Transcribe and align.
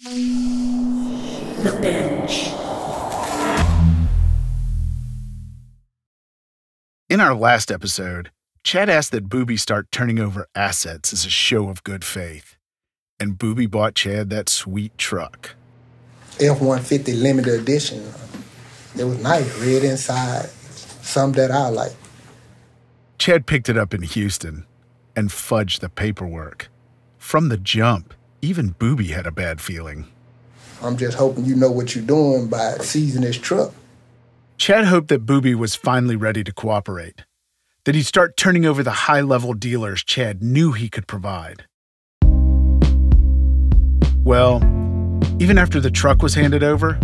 The 0.00 1.76
Binge. 1.82 2.52
In 7.08 7.20
our 7.20 7.34
last 7.34 7.72
episode, 7.72 8.30
Chad 8.62 8.88
asked 8.88 9.10
that 9.10 9.28
Boobie 9.28 9.58
start 9.58 9.90
turning 9.90 10.20
over 10.20 10.46
assets 10.54 11.12
as 11.12 11.26
a 11.26 11.30
show 11.30 11.68
of 11.68 11.82
good 11.82 12.04
faith. 12.04 12.56
And 13.18 13.36
Boobie 13.36 13.68
bought 13.68 13.96
Chad 13.96 14.30
that 14.30 14.48
sweet 14.48 14.96
truck. 14.98 15.56
F 16.40 16.60
150 16.60 17.14
limited 17.14 17.60
edition. 17.60 18.12
It 18.96 19.02
was 19.02 19.20
nice, 19.20 19.52
red 19.58 19.82
inside, 19.82 20.46
some 20.46 21.32
that 21.32 21.50
I 21.50 21.70
like. 21.70 21.96
Chad 23.18 23.46
picked 23.46 23.68
it 23.68 23.76
up 23.76 23.92
in 23.92 24.02
Houston 24.02 24.64
and 25.16 25.30
fudged 25.30 25.80
the 25.80 25.88
paperwork. 25.88 26.68
From 27.16 27.48
the 27.48 27.56
jump, 27.56 28.14
even 28.40 28.74
Boobie 28.74 29.10
had 29.10 29.26
a 29.26 29.32
bad 29.32 29.60
feeling. 29.60 30.06
I'm 30.82 30.96
just 30.96 31.18
hoping 31.18 31.44
you 31.44 31.56
know 31.56 31.70
what 31.70 31.94
you're 31.94 32.04
doing 32.04 32.48
by 32.48 32.76
seizing 32.78 33.22
this 33.22 33.36
truck. 33.36 33.72
Chad 34.56 34.84
hoped 34.84 35.08
that 35.08 35.26
Boobie 35.26 35.54
was 35.54 35.74
finally 35.74 36.16
ready 36.16 36.44
to 36.44 36.52
cooperate, 36.52 37.24
that 37.84 37.94
he'd 37.94 38.04
start 38.04 38.36
turning 38.36 38.64
over 38.64 38.82
the 38.82 38.90
high 38.90 39.20
level 39.20 39.54
dealers 39.54 40.04
Chad 40.04 40.42
knew 40.42 40.72
he 40.72 40.88
could 40.88 41.06
provide. 41.06 41.64
Well, 44.24 44.56
even 45.40 45.58
after 45.58 45.80
the 45.80 45.90
truck 45.90 46.22
was 46.22 46.34
handed 46.34 46.62
over, 46.62 46.94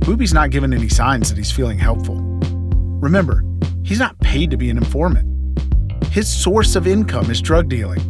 Boobie's 0.00 0.34
not 0.34 0.50
giving 0.50 0.72
any 0.72 0.88
signs 0.88 1.28
that 1.28 1.38
he's 1.38 1.50
feeling 1.50 1.78
helpful. 1.78 2.16
Remember, 3.00 3.44
he's 3.84 3.98
not 3.98 4.18
paid 4.20 4.50
to 4.50 4.56
be 4.56 4.70
an 4.70 4.76
informant. 4.76 5.26
His 6.12 6.28
source 6.28 6.76
of 6.76 6.86
income 6.86 7.30
is 7.30 7.40
drug 7.40 7.68
dealing, 7.68 8.00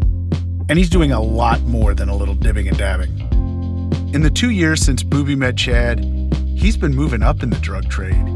and 0.69 0.79
he's 0.79 0.91
doing 0.91 1.13
a 1.13 1.21
lot 1.21 1.61
more 1.63 1.95
than 1.95 2.09
a 2.09 2.17
little 2.17 2.35
dibbing 2.35 2.69
and 2.69 2.77
dabbing. 2.77 3.19
In 4.15 4.23
the 4.23 4.31
two 4.31 4.51
years 4.51 4.83
since 4.83 5.03
Boobie 5.03 5.37
met 5.37 5.57
Chad, 5.57 6.01
he's 6.55 6.77
been 6.77 6.95
moving 6.95 7.23
up 7.23 7.43
in 7.43 7.51
the 7.51 7.59
drug 7.59 7.89
trade. 7.89 8.27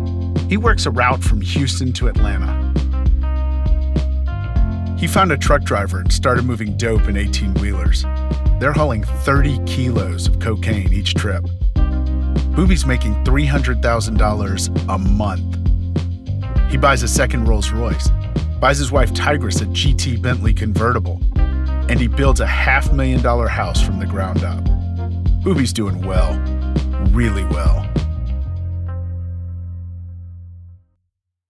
He 0.48 0.56
works 0.56 0.86
a 0.86 0.90
route 0.90 1.22
from 1.22 1.40
Houston 1.40 1.92
to 1.94 2.08
Atlanta. 2.08 2.60
He 4.98 5.06
found 5.06 5.32
a 5.32 5.36
truck 5.36 5.62
driver 5.62 5.98
and 5.98 6.12
started 6.12 6.44
moving 6.44 6.76
dope 6.76 7.08
in 7.08 7.16
18 7.16 7.54
wheelers. 7.54 8.04
They're 8.60 8.72
hauling 8.72 9.02
30 9.02 9.58
kilos 9.64 10.28
of 10.28 10.38
cocaine 10.38 10.92
each 10.92 11.14
trip. 11.14 11.44
Boobie's 12.54 12.86
making 12.86 13.14
$300,000 13.24 14.88
a 14.88 14.98
month. 14.98 16.70
He 16.70 16.76
buys 16.76 17.02
a 17.02 17.08
second 17.08 17.46
Rolls 17.46 17.70
Royce, 17.72 18.08
buys 18.60 18.78
his 18.78 18.92
wife 18.92 19.12
Tigress 19.12 19.60
a 19.60 19.66
GT 19.66 20.22
Bentley 20.22 20.54
convertible, 20.54 21.20
and 21.88 22.00
he 22.00 22.08
builds 22.08 22.40
a 22.40 22.46
half 22.46 22.92
million 22.92 23.22
dollar 23.22 23.48
house 23.48 23.82
from 23.82 23.98
the 23.98 24.06
ground 24.06 24.44
up. 24.44 24.64
Boobie's 25.42 25.72
doing 25.72 26.02
well, 26.02 26.38
really 27.10 27.44
well. 27.44 27.88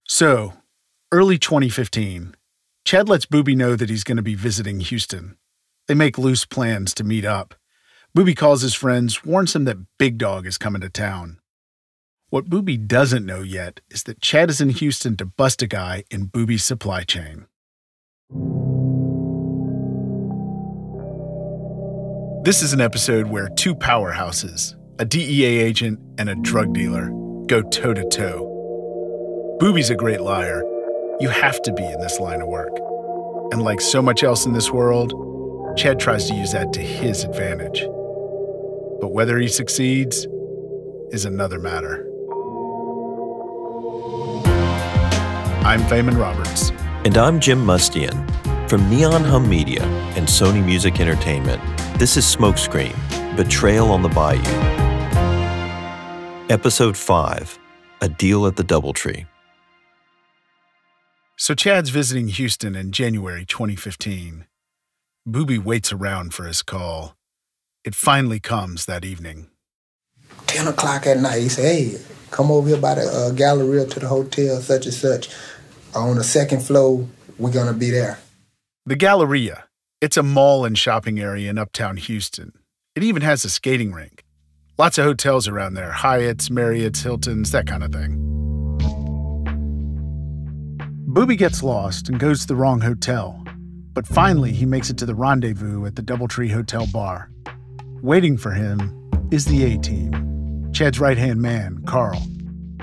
So, 0.06 0.52
early 1.10 1.38
2015, 1.38 2.34
Chad 2.84 3.08
lets 3.08 3.26
Boobie 3.26 3.56
know 3.56 3.76
that 3.76 3.90
he's 3.90 4.04
going 4.04 4.16
to 4.16 4.22
be 4.22 4.34
visiting 4.34 4.80
Houston. 4.80 5.36
They 5.88 5.94
make 5.94 6.18
loose 6.18 6.44
plans 6.44 6.94
to 6.94 7.04
meet 7.04 7.24
up. 7.24 7.54
Boobie 8.16 8.36
calls 8.36 8.62
his 8.62 8.74
friends, 8.74 9.24
warns 9.24 9.52
them 9.52 9.64
that 9.64 9.78
Big 9.98 10.18
Dog 10.18 10.46
is 10.46 10.58
coming 10.58 10.82
to 10.82 10.90
town. 10.90 11.38
What 12.28 12.48
Boobie 12.48 12.86
doesn't 12.86 13.26
know 13.26 13.40
yet 13.40 13.80
is 13.90 14.04
that 14.04 14.20
Chad 14.20 14.48
is 14.48 14.60
in 14.60 14.70
Houston 14.70 15.16
to 15.16 15.26
bust 15.26 15.62
a 15.62 15.66
guy 15.66 16.04
in 16.10 16.28
Boobie's 16.28 16.64
supply 16.64 17.04
chain. 17.04 17.46
This 22.44 22.60
is 22.60 22.72
an 22.72 22.80
episode 22.80 23.28
where 23.28 23.48
two 23.50 23.72
powerhouses, 23.72 24.74
a 24.98 25.04
DEA 25.04 25.60
agent 25.60 26.00
and 26.18 26.28
a 26.28 26.34
drug 26.34 26.74
dealer, 26.74 27.10
go 27.46 27.62
toe 27.62 27.94
to 27.94 28.04
toe. 28.08 29.58
Boobie's 29.60 29.90
a 29.90 29.94
great 29.94 30.20
liar. 30.20 30.64
You 31.20 31.28
have 31.28 31.62
to 31.62 31.72
be 31.72 31.84
in 31.84 32.00
this 32.00 32.18
line 32.18 32.42
of 32.42 32.48
work. 32.48 32.76
And 33.52 33.62
like 33.62 33.80
so 33.80 34.02
much 34.02 34.24
else 34.24 34.44
in 34.44 34.54
this 34.54 34.72
world, 34.72 35.12
Chad 35.78 36.00
tries 36.00 36.26
to 36.30 36.34
use 36.34 36.50
that 36.50 36.72
to 36.72 36.80
his 36.80 37.22
advantage. 37.22 37.82
But 39.00 39.12
whether 39.12 39.38
he 39.38 39.46
succeeds 39.46 40.26
is 41.12 41.24
another 41.24 41.60
matter. 41.60 42.08
I'm 45.64 45.80
Feynman 45.82 46.18
Roberts. 46.18 46.70
And 47.04 47.16
I'm 47.16 47.38
Jim 47.38 47.64
Mustian. 47.64 48.28
From 48.68 48.90
Neon 48.90 49.22
Hum 49.22 49.48
Media 49.48 49.84
and 50.16 50.26
Sony 50.26 50.64
Music 50.64 50.98
Entertainment, 50.98 51.60
this 51.98 52.16
is 52.16 52.24
Smokescreen 52.24 52.94
Betrayal 53.36 53.90
on 53.90 54.02
the 54.02 54.08
Bayou. 54.08 54.40
Episode 56.50 56.96
5 56.96 57.58
A 58.00 58.08
Deal 58.08 58.46
at 58.46 58.56
the 58.56 58.64
Doubletree. 58.64 59.26
So 61.36 61.54
Chad's 61.54 61.90
visiting 61.90 62.28
Houston 62.28 62.74
in 62.74 62.92
January 62.92 63.44
2015. 63.44 64.46
Boobie 65.28 65.62
waits 65.62 65.92
around 65.92 66.34
for 66.34 66.44
his 66.46 66.62
call. 66.62 67.16
It 67.84 67.94
finally 67.94 68.38
comes 68.40 68.86
that 68.86 69.04
evening. 69.04 69.48
10 70.46 70.68
o'clock 70.68 71.06
at 71.06 71.18
night, 71.18 71.40
he 71.42 71.48
said, 71.48 71.64
hey, 71.64 71.98
come 72.30 72.50
over 72.50 72.68
here 72.68 72.78
by 72.78 72.94
the 72.94 73.02
uh, 73.02 73.30
Galleria 73.32 73.86
to 73.86 74.00
the 74.00 74.08
hotel, 74.08 74.60
such 74.60 74.86
and 74.86 74.94
such. 74.94 75.30
On 75.94 76.16
the 76.16 76.24
second 76.24 76.62
floor, 76.62 77.06
we're 77.38 77.50
going 77.52 77.66
to 77.66 77.72
be 77.72 77.90
there. 77.90 78.18
The 78.86 78.96
Galleria. 78.96 79.64
It's 80.02 80.16
a 80.16 80.22
mall 80.24 80.64
and 80.64 80.76
shopping 80.76 81.20
area 81.20 81.48
in 81.48 81.58
uptown 81.58 81.96
Houston. 81.96 82.52
It 82.96 83.04
even 83.04 83.22
has 83.22 83.44
a 83.44 83.48
skating 83.48 83.92
rink. 83.92 84.24
Lots 84.76 84.98
of 84.98 85.04
hotels 85.04 85.46
around 85.46 85.74
there 85.74 85.92
Hyatt's, 85.92 86.50
Marriott's, 86.50 87.04
Hilton's, 87.04 87.52
that 87.52 87.68
kind 87.68 87.84
of 87.84 87.92
thing. 87.92 88.18
Boobie 91.06 91.38
gets 91.38 91.62
lost 91.62 92.08
and 92.08 92.18
goes 92.18 92.40
to 92.40 92.48
the 92.48 92.56
wrong 92.56 92.80
hotel, 92.80 93.44
but 93.92 94.04
finally 94.04 94.50
he 94.50 94.66
makes 94.66 94.90
it 94.90 94.98
to 94.98 95.06
the 95.06 95.14
rendezvous 95.14 95.86
at 95.86 95.94
the 95.94 96.02
Doubletree 96.02 96.50
Hotel 96.50 96.88
bar. 96.92 97.30
Waiting 98.02 98.36
for 98.36 98.50
him 98.50 99.08
is 99.30 99.44
the 99.44 99.62
A 99.72 99.78
team 99.78 100.68
Chad's 100.72 100.98
right 100.98 101.16
hand 101.16 101.40
man, 101.40 101.80
Carl, 101.86 102.20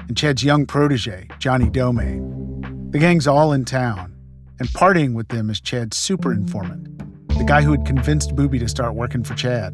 and 0.07 0.15
Chad's 0.15 0.41
young 0.41 0.65
protege, 0.65 1.27
Johnny 1.37 1.69
Domingue. 1.69 2.91
The 2.91 2.99
gang's 2.99 3.27
all 3.27 3.51
in 3.51 3.65
town, 3.65 4.15
and 4.57 4.69
partying 4.69 5.15
with 5.15 5.27
them 5.27 5.49
is 5.49 5.59
Chad's 5.59 5.97
super 5.97 6.31
informant, 6.31 6.98
the 7.39 7.45
guy 7.45 7.61
who 7.61 7.71
had 7.71 7.85
convinced 7.85 8.35
Boobie 8.35 8.59
to 8.59 8.67
start 8.67 8.95
working 8.95 9.23
for 9.23 9.33
Chad. 9.33 9.73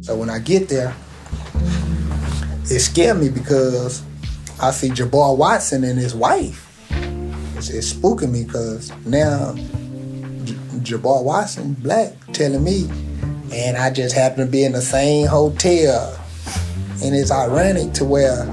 So 0.00 0.16
when 0.16 0.30
I 0.30 0.38
get 0.38 0.70
there, 0.70 0.94
it 2.64 2.80
scared 2.80 3.18
me 3.18 3.28
because 3.28 4.02
I 4.60 4.70
see 4.70 4.88
Jabbar 4.88 5.36
Watson 5.36 5.84
and 5.84 5.98
his 5.98 6.14
wife. 6.14 6.68
It's, 7.54 7.68
it's 7.68 7.92
spooking 7.92 8.30
me 8.30 8.44
because 8.44 8.90
now 9.04 9.54
J- 10.44 10.54
Jabbar 10.96 11.22
Watson, 11.22 11.74
black, 11.74 12.14
telling 12.32 12.64
me, 12.64 12.88
and 13.52 13.76
I 13.76 13.90
just 13.90 14.14
happen 14.14 14.46
to 14.46 14.50
be 14.50 14.64
in 14.64 14.72
the 14.72 14.80
same 14.80 15.26
hotel. 15.26 16.18
And 17.04 17.14
it's 17.14 17.30
ironic 17.30 17.92
to 17.94 18.06
where 18.06 18.46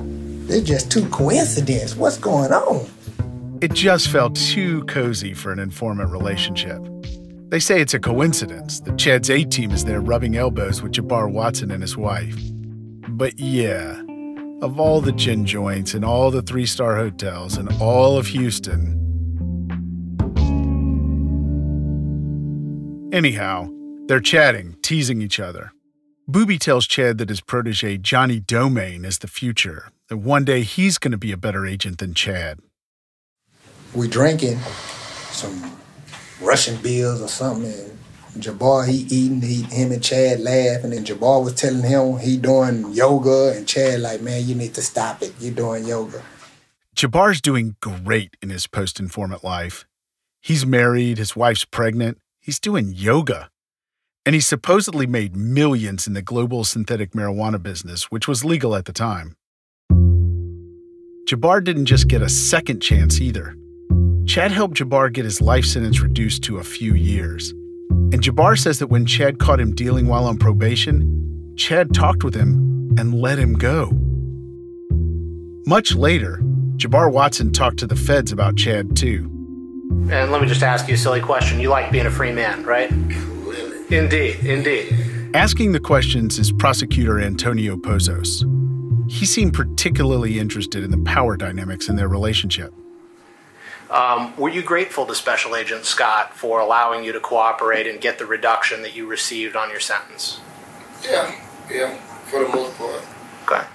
it's 0.50 0.68
just 0.68 0.92
two 0.92 1.08
coincidence. 1.10 1.96
What's 1.96 2.18
going 2.18 2.52
on? 2.52 2.90
It 3.62 3.72
just 3.72 4.10
felt 4.10 4.36
too 4.36 4.84
cozy 4.84 5.34
for 5.34 5.54
an 5.54 5.60
informant 5.60 6.12
relationship. 6.12 6.82
They 7.50 7.60
say 7.60 7.82
it's 7.82 7.96
a 7.96 8.00
coincidence 8.00 8.80
that 8.82 9.00
Chad's 9.00 9.32
A 9.32 9.44
team 9.44 9.72
is 9.72 9.84
there 9.84 10.02
rubbing 10.02 10.38
elbows 10.38 10.84
with 10.84 10.92
Jabbar 10.92 11.32
Watson 11.32 11.72
and 11.72 11.82
his 11.82 11.98
wife. 11.98 12.36
But 13.10 13.40
yeah, 13.40 14.04
of 14.62 14.80
all 14.80 15.02
the 15.02 15.12
gin 15.14 15.48
joints 15.48 15.96
and 15.96 16.06
all 16.06 16.30
the 16.30 16.44
three 16.44 16.68
star 16.68 16.96
hotels 16.96 17.58
in 17.58 17.68
all 17.82 18.20
of 18.20 18.28
Houston. 18.28 18.96
Anyhow, 23.12 23.68
they're 24.06 24.20
chatting, 24.20 24.78
teasing 24.84 25.24
each 25.24 25.40
other. 25.40 25.72
Boobie 26.30 26.60
tells 26.60 26.86
Chad 26.86 27.18
that 27.18 27.30
his 27.30 27.42
protege 27.42 27.98
Johnny 27.98 28.40
Domingue 28.40 29.06
is 29.06 29.18
the 29.18 29.28
future, 29.28 29.90
that 30.10 30.18
one 30.18 30.46
day 30.46 30.62
he's 30.62 31.00
going 31.00 31.14
to 31.14 31.18
be 31.18 31.32
a 31.32 31.38
better 31.38 31.66
agent 31.66 31.98
than 31.98 32.14
Chad. 32.14 32.60
We 33.96 34.08
drinking 34.08 34.60
some 35.32 35.79
Russian 36.42 36.82
beers 36.82 37.22
or 37.22 37.28
something. 37.28 37.98
And 38.34 38.44
Jabbar, 38.44 38.88
he 38.88 39.08
eating, 39.10 39.42
he, 39.42 39.64
him 39.64 39.92
and 39.92 40.04
Chad 40.04 40.40
laughing, 40.40 40.94
and 40.94 41.06
Jabbar 41.06 41.44
was 41.44 41.56
telling 41.56 41.84
him 41.84 42.20
he 42.20 42.38
doing 42.38 42.94
yoga, 42.94 43.54
and 43.56 43.68
Chad 43.68 44.02
like, 44.02 44.22
man, 44.22 44.46
you 44.46 44.56
need 44.56 44.74
to 44.76 44.82
stop 44.82 45.22
it. 45.22 45.34
You're 45.40 45.54
doing 45.54 45.86
yoga. 45.86 46.22
Jabbar's 46.96 47.42
doing 47.42 47.76
great 47.82 48.38
in 48.42 48.50
his 48.50 48.68
post 48.68 49.00
informant 49.00 49.44
life. 49.44 49.88
He's 50.42 50.66
married, 50.66 51.18
his 51.18 51.36
wife's 51.36 51.66
pregnant, 51.66 52.18
he's 52.40 52.60
doing 52.60 52.94
yoga. 52.94 53.50
And 54.26 54.36
he 54.36 54.42
supposedly 54.42 55.08
made 55.08 55.36
millions 55.36 56.06
in 56.06 56.14
the 56.14 56.22
global 56.22 56.64
synthetic 56.64 57.12
marijuana 57.12 57.62
business, 57.62 58.12
which 58.12 58.28
was 58.28 58.46
legal 58.46 58.76
at 58.76 58.86
the 58.86 58.94
time. 58.94 59.36
Jabbar 61.28 61.64
didn't 61.64 61.86
just 61.86 62.08
get 62.08 62.22
a 62.22 62.30
second 62.30 62.82
chance 62.82 63.20
either. 63.22 63.56
Chad 64.26 64.52
helped 64.52 64.78
Jabbar 64.78 65.12
get 65.12 65.26
his 65.26 65.42
life 65.42 65.66
sentence 65.66 66.02
reduced 66.02 66.44
to 66.44 66.58
a 66.58 66.64
few 66.64 66.94
years. 66.94 67.52
And 67.90 68.22
Jabbar 68.22 68.58
says 68.58 68.80
that 68.80 68.88
when 68.88 69.06
Chad 69.06 69.40
caught 69.40 69.60
him 69.60 69.74
dealing 69.74 70.08
while 70.08 70.26
on 70.26 70.38
probation, 70.38 71.54
Chad 71.56 71.94
talked 71.94 72.24
with 72.24 72.36
him 72.36 72.96
and 72.98 73.14
let 73.14 73.38
him 73.38 73.54
go. 73.54 73.92
Much 75.66 75.94
later, 75.96 76.40
Jabbar 76.78 77.12
Watson 77.12 77.52
talked 77.52 77.78
to 77.80 77.88
the 77.88 77.96
feds 77.96 78.32
about 78.32 78.56
Chad 78.56 78.96
too. 78.96 79.30
And 80.12 80.32
let 80.32 80.42
me 80.42 80.48
just 80.48 80.64
ask 80.64 80.88
you 80.88 80.94
a 80.94 80.98
silly 80.98 81.22
question. 81.22 81.60
You 81.60 81.70
like 81.70 81.92
being 81.92 82.06
a 82.06 82.12
free 82.12 82.32
man, 82.32 82.64
right? 82.64 82.92
Indeed, 83.92 84.38
indeed. 84.46 84.96
Asking 85.34 85.72
the 85.72 85.80
questions 85.80 86.40
is 86.40 86.52
prosecutor 86.52 87.20
Antonio 87.20 87.76
Pozos. 87.76 88.44
He 89.12 89.26
seemed 89.26 89.54
particularly 89.54 90.40
interested 90.40 90.84
in 90.84 90.92
the 90.92 90.98
power 91.00 91.36
dynamics 91.36 91.90
in 91.90 91.96
their 91.96 92.08
relationship. 92.08 92.74
Um, 93.90 94.36
were 94.38 94.50
you 94.50 94.62
grateful 94.62 95.06
to 95.08 95.16
Special 95.16 95.56
Agent 95.56 95.86
Scott 95.86 96.36
for 96.36 96.60
allowing 96.60 97.04
you 97.04 97.12
to 97.12 97.20
cooperate 97.20 97.88
and 97.88 98.00
get 98.00 98.20
the 98.20 98.26
reduction 98.26 98.84
that 98.84 98.96
you 98.96 99.08
received 99.08 99.56
on 99.56 99.72
your 99.72 99.80
sentence? 99.80 100.40
Yeah, 101.04 101.34
yeah, 101.72 101.96
for 102.26 102.44
the 102.44 102.50
most 102.50 102.78
part. 102.78 103.02
Okay. 103.46 103.66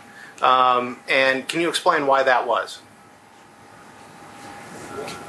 Um, 0.41 1.01
and 1.09 1.49
can 1.49 1.61
you 1.61 1.69
explain 1.69 2.07
why 2.07 2.23
that 2.23 2.47
was? 2.47 2.81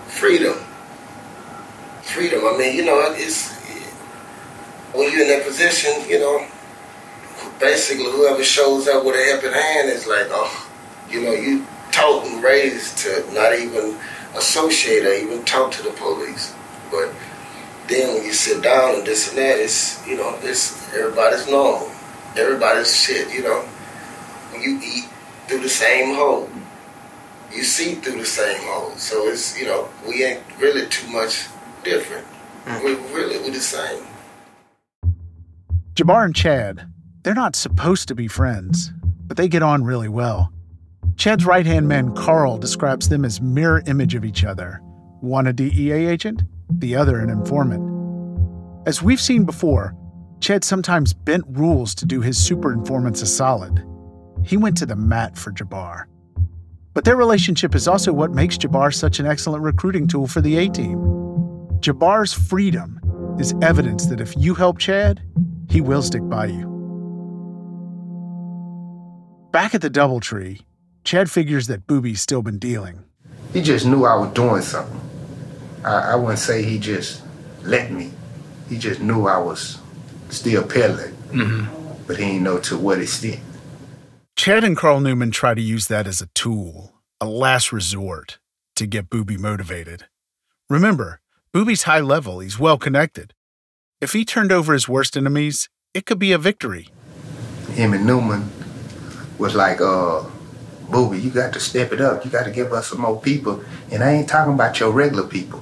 Freedom. 0.08 0.56
Freedom. 2.04 2.46
I 2.46 2.58
mean, 2.58 2.76
you 2.76 2.86
know, 2.86 3.02
it's 3.18 3.54
when 4.94 5.12
you're 5.12 5.24
in 5.24 5.30
that 5.30 5.46
position, 5.46 5.94
you 6.08 6.20
know, 6.20 6.48
basically 7.60 8.06
whoever 8.06 8.44
shows 8.44 8.88
up 8.88 9.04
with 9.04 9.16
a 9.16 9.26
helping 9.32 9.52
hand 9.52 9.90
is 9.90 10.06
like, 10.08 10.28
oh, 10.30 10.70
you 11.10 11.22
know, 11.22 11.32
you 11.32 11.66
taught 11.92 12.26
and 12.28 12.44
raised 12.44 13.00
to 13.00 13.26
not 13.34 13.58
even 13.58 13.98
associate 14.36 15.06
or 15.06 15.14
even 15.14 15.44
talk 15.46 15.72
to 15.72 15.84
the 15.84 15.92
police. 15.92 16.54
But 16.92 17.12
then 17.88 18.16
when 18.16 18.26
you 18.26 18.34
sit 18.34 18.64
down 18.64 18.96
and 18.96 19.06
this 19.06 19.30
and 19.30 19.38
that, 19.38 19.60
it's 19.60 20.06
you 20.08 20.18
know, 20.18 20.38
it's 20.42 20.94
everybody's 20.94 21.50
normal. 21.50 21.92
Everybody's 22.36 22.96
shit, 22.96 23.34
you 23.34 23.44
know. 23.44 23.62
When 24.52 24.62
you 24.62 24.80
eat 24.84 25.06
through 25.48 25.62
the 25.62 25.70
same 25.70 26.16
hole. 26.16 26.50
You 27.54 27.64
see 27.64 27.96
through 27.96 28.20
the 28.20 28.26
same 28.26 28.62
hole. 28.64 28.92
So 28.98 29.28
it's 29.28 29.60
you 29.60 29.66
know, 29.66 29.88
we 30.08 30.24
ain't 30.24 30.44
really 30.60 30.88
too 30.88 31.10
much 31.12 31.46
different. 31.84 32.26
Hmm. 32.66 32.84
We 32.84 32.96
really 33.14 33.38
we're 33.38 33.52
the 33.52 33.60
same. 33.60 34.04
Jabbar 35.94 36.26
and 36.26 36.36
Chad, 36.36 36.92
they're 37.24 37.34
not 37.34 37.56
supposed 37.56 38.10
to 38.10 38.16
be 38.16 38.28
friends, 38.28 38.92
but 39.28 39.38
they 39.38 39.48
get 39.48 39.64
on 39.64 39.84
really 39.84 40.10
well. 40.10 40.52
Chad's 41.18 41.46
right 41.46 41.66
hand 41.66 41.88
man, 41.88 42.14
Carl, 42.14 42.58
describes 42.58 43.10
them 43.10 43.24
as 43.26 43.42
mirror 43.42 43.82
image 43.88 44.16
of 44.16 44.26
each 44.26 44.44
other 44.44 44.82
one 45.22 45.48
a 45.48 45.54
DEA 45.54 46.06
agent, 46.06 46.44
the 46.70 46.96
other 46.96 47.20
an 47.20 47.32
informant. 47.32 47.82
As 48.86 49.02
we've 49.02 49.22
seen 49.22 49.44
before, 49.44 49.96
Chad 50.40 50.64
sometimes 50.64 51.14
bent 51.14 51.44
rules 51.48 51.96
to 51.96 52.06
do 52.06 52.22
his 52.22 52.38
super 52.38 52.72
informants 52.72 53.24
a 53.24 53.26
solid. 53.26 53.84
He 54.44 54.58
went 54.58 54.78
to 54.78 54.86
the 54.86 54.96
mat 54.96 55.36
for 55.36 55.52
Jabbar. 55.52 56.06
But 56.94 57.06
their 57.06 57.16
relationship 57.16 57.74
is 57.74 57.88
also 57.88 58.14
what 58.14 58.32
makes 58.32 58.58
Jabbar 58.58 58.94
such 58.94 59.20
an 59.20 59.26
excellent 59.26 59.64
recruiting 59.64 60.08
tool 60.08 60.28
for 60.28 60.42
the 60.42 60.58
A 60.58 60.70
team. 60.70 60.98
Jabbar's 61.80 62.34
freedom 62.34 63.00
is 63.40 63.56
evidence 63.62 64.06
that 64.08 64.22
if 64.22 64.36
you 64.38 64.54
help 64.54 64.78
Chad, 64.78 65.24
he 65.70 65.82
will 65.82 66.04
stick 66.04 66.28
by 66.30 66.46
you. 66.46 66.72
Back 69.52 69.74
at 69.74 69.82
the 69.82 69.90
Doubletree, 69.90 70.62
Chad 71.06 71.30
figures 71.30 71.68
that 71.68 71.86
Boobie's 71.86 72.20
still 72.20 72.42
been 72.42 72.58
dealing. 72.58 73.06
He 73.54 73.62
just 73.62 73.86
knew 73.86 74.06
I 74.06 74.16
was 74.16 74.34
doing 74.34 74.64
something. 74.64 75.00
I, 75.84 76.14
I 76.14 76.16
wouldn't 76.16 76.40
say 76.40 76.64
he 76.64 76.80
just 76.80 77.22
let 77.62 77.92
me. 77.92 78.12
He 78.68 78.80
just 78.80 79.00
knew 79.00 79.28
I 79.28 79.38
was 79.38 79.78
still 80.30 80.64
peddling, 80.64 81.16
but 82.08 82.18
he 82.18 82.26
didn't 82.26 82.44
know 82.44 82.58
to 82.60 82.78
what 82.78 83.00
extent. 83.00 83.40
Chad 84.36 84.64
and 84.64 84.76
Carl 84.76 85.00
Newman 85.00 85.30
try 85.30 85.54
to 85.54 85.62
use 85.62 85.88
that 85.88 86.08
as 86.08 86.22
a 86.22 86.28
tool, 86.34 86.92
a 87.22 87.28
last 87.28 87.72
resort, 87.72 88.40
to 88.76 88.88
get 88.88 89.10
Boobie 89.10 89.40
motivated. 89.40 90.08
Remember, 90.72 91.22
Boobie's 91.54 91.84
high 91.84 92.02
level, 92.02 92.40
he's 92.40 92.60
well 92.60 92.80
connected. 92.80 93.34
If 94.02 94.14
he 94.14 94.26
turned 94.26 94.52
over 94.52 94.74
his 94.74 94.90
worst 94.90 95.16
enemies, 95.16 95.70
it 95.94 96.08
could 96.08 96.20
be 96.20 96.32
a 96.32 96.40
victory. 96.40 96.90
Him 97.74 97.94
and 97.94 98.08
Newman 98.08 98.50
was 99.38 99.54
like, 99.54 99.80
uh, 99.80 100.24
Boobie, 100.88 101.22
you 101.22 101.30
got 101.30 101.54
to 101.54 101.60
step 101.60 101.92
it 101.92 102.02
up. 102.02 102.24
You 102.24 102.32
got 102.32 102.46
to 102.46 102.52
give 102.52 102.72
us 102.74 102.88
some 102.88 103.02
more 103.02 103.20
people. 103.20 103.64
And 103.92 104.04
I 104.04 104.12
ain't 104.12 104.30
talking 104.30 104.54
about 104.54 104.80
your 104.80 104.92
regular 104.92 105.28
people. 105.28 105.62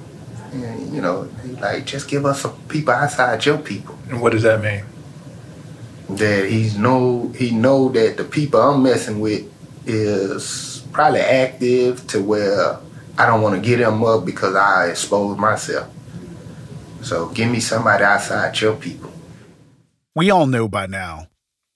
And, 0.52 0.94
you 0.94 1.00
know, 1.00 1.28
like, 1.60 1.86
just 1.86 2.08
give 2.08 2.24
us 2.26 2.42
some 2.42 2.60
people 2.68 2.94
outside 2.94 3.44
your 3.44 3.58
people. 3.58 3.98
And 4.08 4.20
what 4.20 4.32
does 4.32 4.42
that 4.42 4.62
mean? 4.62 4.84
That 6.16 6.48
he's 6.48 6.76
know 6.76 7.32
he 7.34 7.50
know 7.50 7.88
that 7.88 8.18
the 8.18 8.24
people 8.24 8.60
I'm 8.60 8.82
messing 8.82 9.20
with 9.20 9.50
is 9.86 10.86
probably 10.92 11.20
active 11.20 12.06
to 12.08 12.22
where 12.22 12.78
I 13.16 13.26
don't 13.26 13.40
want 13.40 13.54
to 13.54 13.60
get 13.60 13.78
them 13.78 14.04
up 14.04 14.24
because 14.24 14.54
I 14.54 14.90
expose 14.90 15.38
myself. 15.38 15.90
So 17.02 17.28
give 17.28 17.50
me 17.50 17.60
somebody 17.60 18.04
outside 18.04 18.60
your 18.60 18.76
people. 18.76 19.12
We 20.14 20.30
all 20.30 20.46
know 20.46 20.68
by 20.68 20.86
now, 20.86 21.28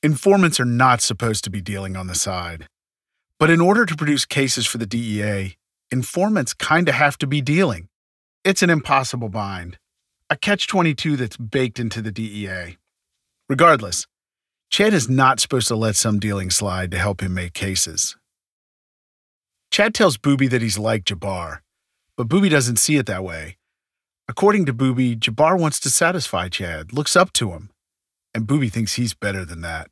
informants 0.02 0.60
are 0.60 0.64
not 0.64 1.00
supposed 1.00 1.44
to 1.44 1.50
be 1.50 1.60
dealing 1.60 1.96
on 1.96 2.06
the 2.06 2.14
side. 2.14 2.66
But 3.38 3.50
in 3.50 3.60
order 3.60 3.86
to 3.86 3.94
produce 3.96 4.24
cases 4.24 4.66
for 4.66 4.78
the 4.78 4.86
DEA, 4.86 5.56
informants 5.92 6.54
kind 6.54 6.88
of 6.88 6.94
have 6.94 7.16
to 7.18 7.26
be 7.26 7.40
dealing. 7.40 7.88
It's 8.44 8.62
an 8.62 8.70
impossible 8.70 9.28
bind, 9.28 9.78
a 10.28 10.36
catch 10.36 10.66
22 10.66 11.16
that's 11.16 11.36
baked 11.36 11.78
into 11.78 12.02
the 12.02 12.10
DEA. 12.10 12.78
Regardless, 13.48 14.06
Chad 14.70 14.92
is 14.92 15.08
not 15.08 15.40
supposed 15.40 15.68
to 15.68 15.76
let 15.76 15.96
some 15.96 16.18
dealing 16.18 16.50
slide 16.50 16.90
to 16.90 16.98
help 16.98 17.22
him 17.22 17.32
make 17.34 17.54
cases. 17.54 18.16
Chad 19.70 19.94
tells 19.94 20.18
Boobie 20.18 20.50
that 20.50 20.62
he's 20.62 20.78
like 20.78 21.04
Jabbar, 21.04 21.60
but 22.16 22.28
Boobie 22.28 22.50
doesn't 22.50 22.76
see 22.76 22.96
it 22.96 23.06
that 23.06 23.22
way. 23.22 23.56
According 24.26 24.66
to 24.66 24.74
Boobie, 24.74 25.16
Jabbar 25.18 25.58
wants 25.58 25.78
to 25.80 25.90
satisfy 25.90 26.48
Chad, 26.48 26.92
looks 26.92 27.16
up 27.16 27.32
to 27.34 27.52
him, 27.52 27.70
and 28.34 28.46
Booby 28.46 28.68
thinks 28.68 28.94
he's 28.94 29.14
better 29.14 29.44
than 29.44 29.60
that. 29.62 29.90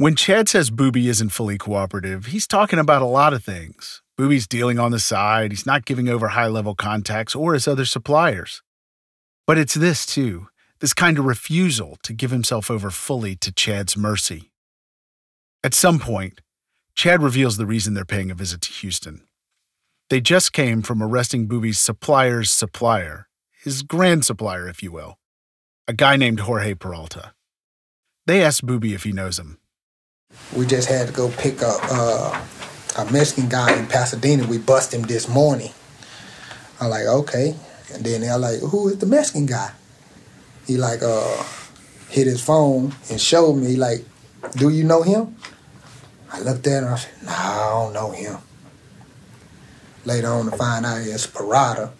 When 0.00 0.16
Chad 0.16 0.48
says 0.48 0.70
Boobie 0.70 1.10
isn't 1.10 1.28
fully 1.28 1.58
cooperative, 1.58 2.24
he's 2.24 2.46
talking 2.46 2.78
about 2.78 3.02
a 3.02 3.16
lot 3.20 3.34
of 3.34 3.44
things. 3.44 4.00
Boobie's 4.18 4.46
dealing 4.46 4.78
on 4.78 4.92
the 4.92 4.98
side, 4.98 5.52
he's 5.52 5.66
not 5.66 5.84
giving 5.84 6.08
over 6.08 6.28
high 6.28 6.46
level 6.46 6.74
contacts 6.74 7.34
or 7.34 7.52
his 7.52 7.68
other 7.68 7.84
suppliers. 7.84 8.62
But 9.46 9.58
it's 9.58 9.74
this, 9.74 10.06
too 10.06 10.46
this 10.80 10.94
kind 10.94 11.18
of 11.18 11.26
refusal 11.26 11.98
to 12.02 12.14
give 12.14 12.30
himself 12.30 12.70
over 12.70 12.90
fully 12.90 13.36
to 13.36 13.52
Chad's 13.52 13.94
mercy. 13.94 14.50
At 15.62 15.74
some 15.74 15.98
point, 15.98 16.40
Chad 16.94 17.22
reveals 17.22 17.58
the 17.58 17.66
reason 17.66 17.92
they're 17.92 18.06
paying 18.06 18.30
a 18.30 18.34
visit 18.34 18.62
to 18.62 18.72
Houston. 18.72 19.28
They 20.08 20.22
just 20.22 20.54
came 20.54 20.80
from 20.80 21.02
arresting 21.02 21.46
Boobie's 21.46 21.78
supplier's 21.78 22.50
supplier, 22.50 23.28
his 23.52 23.82
grand 23.82 24.24
supplier, 24.24 24.66
if 24.66 24.82
you 24.82 24.92
will, 24.92 25.18
a 25.86 25.92
guy 25.92 26.16
named 26.16 26.40
Jorge 26.40 26.72
Peralta. 26.72 27.34
They 28.24 28.42
asked 28.42 28.64
Boobie 28.64 28.94
if 28.94 29.02
he 29.02 29.12
knows 29.12 29.38
him. 29.38 29.59
We 30.56 30.66
just 30.66 30.88
had 30.88 31.06
to 31.06 31.12
go 31.12 31.30
pick 31.30 31.62
up 31.62 31.80
uh, 31.90 32.44
a 32.98 33.12
Mexican 33.12 33.48
guy 33.48 33.76
in 33.76 33.86
Pasadena. 33.86 34.46
We 34.46 34.58
bust 34.58 34.92
him 34.92 35.02
this 35.02 35.28
morning. 35.28 35.70
I'm 36.80 36.90
like, 36.90 37.06
okay. 37.06 37.54
And 37.94 38.04
then 38.04 38.22
they're 38.22 38.38
like, 38.38 38.60
who 38.60 38.88
is 38.88 38.98
the 38.98 39.06
Mexican 39.06 39.46
guy? 39.46 39.72
He 40.66 40.76
like 40.76 41.02
uh 41.02 41.44
hit 42.08 42.26
his 42.26 42.42
phone 42.42 42.94
and 43.10 43.20
showed 43.20 43.54
me 43.54 43.76
like, 43.76 44.04
do 44.56 44.68
you 44.68 44.84
know 44.84 45.02
him? 45.02 45.36
I 46.32 46.40
looked 46.40 46.66
at 46.66 46.82
him. 46.82 46.92
I 46.92 46.96
said, 46.96 47.12
no, 47.24 47.32
I 47.32 47.70
don't 47.72 47.92
know 47.92 48.10
him. 48.12 48.38
Later 50.04 50.28
on 50.28 50.50
to 50.50 50.56
find 50.56 50.86
out 50.86 51.00
it's 51.00 51.26
Parada. 51.26 51.90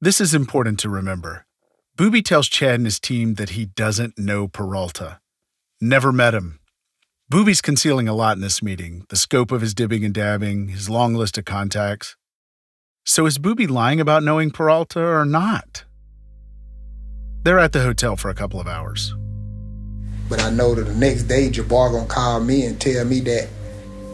This 0.00 0.20
is 0.20 0.34
important 0.34 0.78
to 0.80 0.88
remember. 0.88 1.46
Boobie 1.96 2.24
tells 2.24 2.48
Chad 2.48 2.76
and 2.76 2.86
his 2.86 3.00
team 3.00 3.34
that 3.34 3.50
he 3.50 3.66
doesn't 3.66 4.18
know 4.18 4.48
Peralta. 4.48 5.20
Never 5.80 6.12
met 6.12 6.34
him. 6.34 6.60
Boobie's 7.32 7.62
concealing 7.62 8.06
a 8.06 8.12
lot 8.12 8.36
in 8.36 8.42
this 8.42 8.62
meeting 8.62 9.06
the 9.08 9.16
scope 9.16 9.50
of 9.50 9.62
his 9.62 9.74
dibbing 9.74 10.04
and 10.04 10.12
dabbing, 10.12 10.68
his 10.68 10.90
long 10.90 11.14
list 11.14 11.38
of 11.38 11.46
contacts. 11.46 12.16
So 13.06 13.24
is 13.24 13.38
Boobie 13.38 13.68
lying 13.68 13.98
about 13.98 14.22
knowing 14.22 14.50
Peralta 14.50 15.00
or 15.00 15.24
not? 15.24 15.84
They're 17.42 17.58
at 17.58 17.72
the 17.72 17.80
hotel 17.80 18.16
for 18.16 18.28
a 18.28 18.34
couple 18.34 18.60
of 18.60 18.66
hours. 18.66 19.14
But 20.28 20.42
I 20.42 20.50
know 20.50 20.74
that 20.74 20.82
the 20.84 20.94
next 20.94 21.22
day 21.22 21.48
Jabbar 21.48 21.92
gonna 21.92 22.06
call 22.06 22.40
me 22.40 22.66
and 22.66 22.78
tell 22.78 23.06
me 23.06 23.20
that 23.20 23.48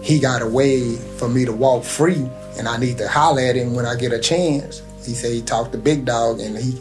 he 0.02 0.20
got 0.20 0.40
a 0.40 0.46
way 0.46 0.94
for 1.18 1.28
me 1.28 1.44
to 1.44 1.52
walk 1.52 1.82
free 1.82 2.28
and 2.58 2.68
I 2.68 2.76
need 2.76 2.98
to 2.98 3.08
holler 3.08 3.42
at 3.42 3.56
him 3.56 3.74
when 3.74 3.86
I 3.86 3.96
get 3.96 4.12
a 4.12 4.20
chance. 4.20 4.82
He 5.04 5.14
said 5.14 5.32
he 5.32 5.42
talked 5.42 5.72
to 5.72 5.78
Big 5.78 6.04
Dog 6.04 6.38
and 6.38 6.56
he 6.56 6.80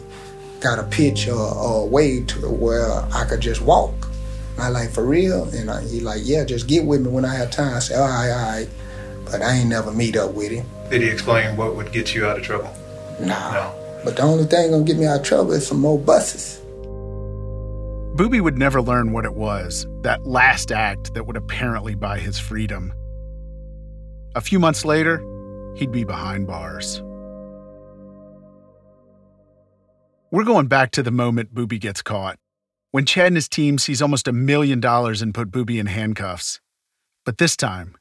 got 0.60 0.78
a 0.78 0.84
pitch 0.84 1.26
or 1.26 1.82
a 1.82 1.84
way 1.84 2.22
to 2.22 2.48
where 2.48 2.88
I 3.12 3.24
could 3.28 3.40
just 3.40 3.62
walk. 3.62 4.09
And 4.60 4.76
I 4.76 4.78
like, 4.78 4.90
for 4.90 5.06
real? 5.06 5.44
And 5.54 5.70
I, 5.70 5.80
he 5.80 6.00
like, 6.00 6.20
yeah, 6.22 6.44
just 6.44 6.68
get 6.68 6.84
with 6.84 7.00
me 7.00 7.08
when 7.08 7.24
I 7.24 7.34
have 7.34 7.50
time. 7.50 7.76
I 7.76 7.78
said, 7.78 7.98
all 7.98 8.06
right, 8.06 8.30
all 8.30 8.52
right. 8.52 8.68
But 9.24 9.40
I 9.40 9.54
ain't 9.54 9.70
never 9.70 9.90
meet 9.90 10.16
up 10.16 10.34
with 10.34 10.52
him. 10.52 10.66
Did 10.90 11.00
he 11.00 11.08
explain 11.08 11.56
what 11.56 11.76
would 11.76 11.92
get 11.92 12.14
you 12.14 12.26
out 12.26 12.36
of 12.36 12.44
trouble? 12.44 12.70
Nah. 13.20 13.52
No. 13.52 14.00
But 14.04 14.16
the 14.16 14.22
only 14.22 14.44
thing 14.44 14.70
gonna 14.70 14.84
get 14.84 14.98
me 14.98 15.06
out 15.06 15.20
of 15.20 15.26
trouble 15.26 15.52
is 15.52 15.66
some 15.66 15.80
more 15.80 15.98
buses. 15.98 16.60
Boobie 18.16 18.42
would 18.42 18.58
never 18.58 18.82
learn 18.82 19.12
what 19.12 19.24
it 19.24 19.32
was, 19.32 19.86
that 20.02 20.26
last 20.26 20.72
act 20.72 21.14
that 21.14 21.26
would 21.26 21.38
apparently 21.38 21.94
buy 21.94 22.18
his 22.18 22.38
freedom. 22.38 22.92
A 24.34 24.42
few 24.42 24.58
months 24.58 24.84
later, 24.84 25.24
he'd 25.76 25.90
be 25.90 26.04
behind 26.04 26.46
bars. 26.46 27.00
We're 30.30 30.44
going 30.44 30.66
back 30.66 30.90
to 30.92 31.02
the 31.02 31.10
moment 31.10 31.54
Boobie 31.54 31.80
gets 31.80 32.02
caught, 32.02 32.38
when 32.92 33.06
Chad 33.06 33.28
and 33.28 33.36
his 33.36 33.48
team 33.48 33.78
sees 33.78 34.02
almost 34.02 34.26
a 34.26 34.32
million 34.32 34.80
dollars 34.80 35.22
and 35.22 35.32
put 35.32 35.50
Boobie 35.50 35.78
in 35.78 35.86
handcuffs. 35.86 36.60
But 37.24 37.38
this 37.38 37.56
time, 37.56 37.96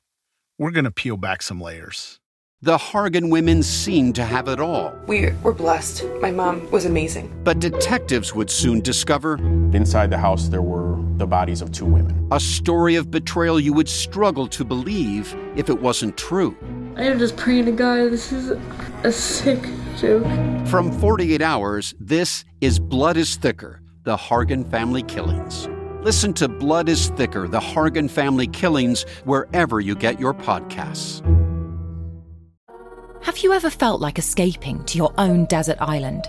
we're 0.58 0.72
going 0.72 0.86
to 0.86 0.92
peel 0.92 1.18
back 1.18 1.42
some 1.42 1.62
layers. 1.62 2.20
The 2.62 2.78
Hargan 2.78 3.30
women 3.30 3.64
seemed 3.64 4.16
to 4.16 4.26
have 4.26 4.50
it 4.50 4.60
all. 4.60 4.94
We 5.08 5.32
were 5.44 5.54
blessed. 5.54 6.04
My 6.20 6.32
mom 6.32 6.70
was 6.72 6.86
amazing. 6.86 7.32
But 7.44 7.60
detectives 7.60 8.34
would 8.36 8.50
soon 8.50 8.82
discover 8.82 9.36
Inside 9.74 10.10
the 10.10 10.18
house, 10.18 10.50
there 10.50 10.62
were 10.62 10.98
the 11.18 11.28
bodies 11.28 11.62
of 11.62 11.72
two 11.72 11.86
women. 11.86 12.28
a 12.32 12.40
story 12.40 12.96
of 12.96 13.12
betrayal 13.12 13.60
you 13.60 13.72
would 13.74 13.88
struggle 13.88 14.48
to 14.48 14.66
believe 14.66 15.34
if 15.56 15.70
it 15.70 15.80
wasn't 15.82 16.18
true. 16.18 16.58
I 16.98 17.04
am 17.04 17.20
just 17.20 17.38
praying 17.38 17.66
to 17.66 17.72
God. 17.72 18.12
This 18.12 18.32
is 18.34 18.52
a 19.04 19.12
sick 19.12 19.60
joke. 19.98 20.26
From 20.68 20.92
48 20.92 21.42
Hours, 21.42 21.94
this 22.00 22.44
is 22.60 22.80
Blood 22.80 23.16
is 23.16 23.36
Thicker 23.38 23.82
The 24.04 24.16
Hargan 24.16 24.66
Family 24.72 25.04
Killings. 25.04 25.68
Listen 26.04 26.32
to 26.36 26.48
Blood 26.48 26.88
is 26.88 27.10
Thicker 27.10 27.50
The 27.50 27.60
Hargan 27.60 28.10
Family 28.10 28.48
Killings 28.48 29.04
wherever 29.26 29.82
you 29.82 29.94
get 29.94 30.22
your 30.22 30.34
podcasts. 30.34 31.20
Have 33.22 33.40
you 33.40 33.52
ever 33.52 33.70
felt 33.70 34.00
like 34.00 34.18
escaping 34.18 34.86
to 34.86 34.98
your 34.98 35.14
own 35.18 35.44
desert 35.46 35.80
island? 35.82 36.26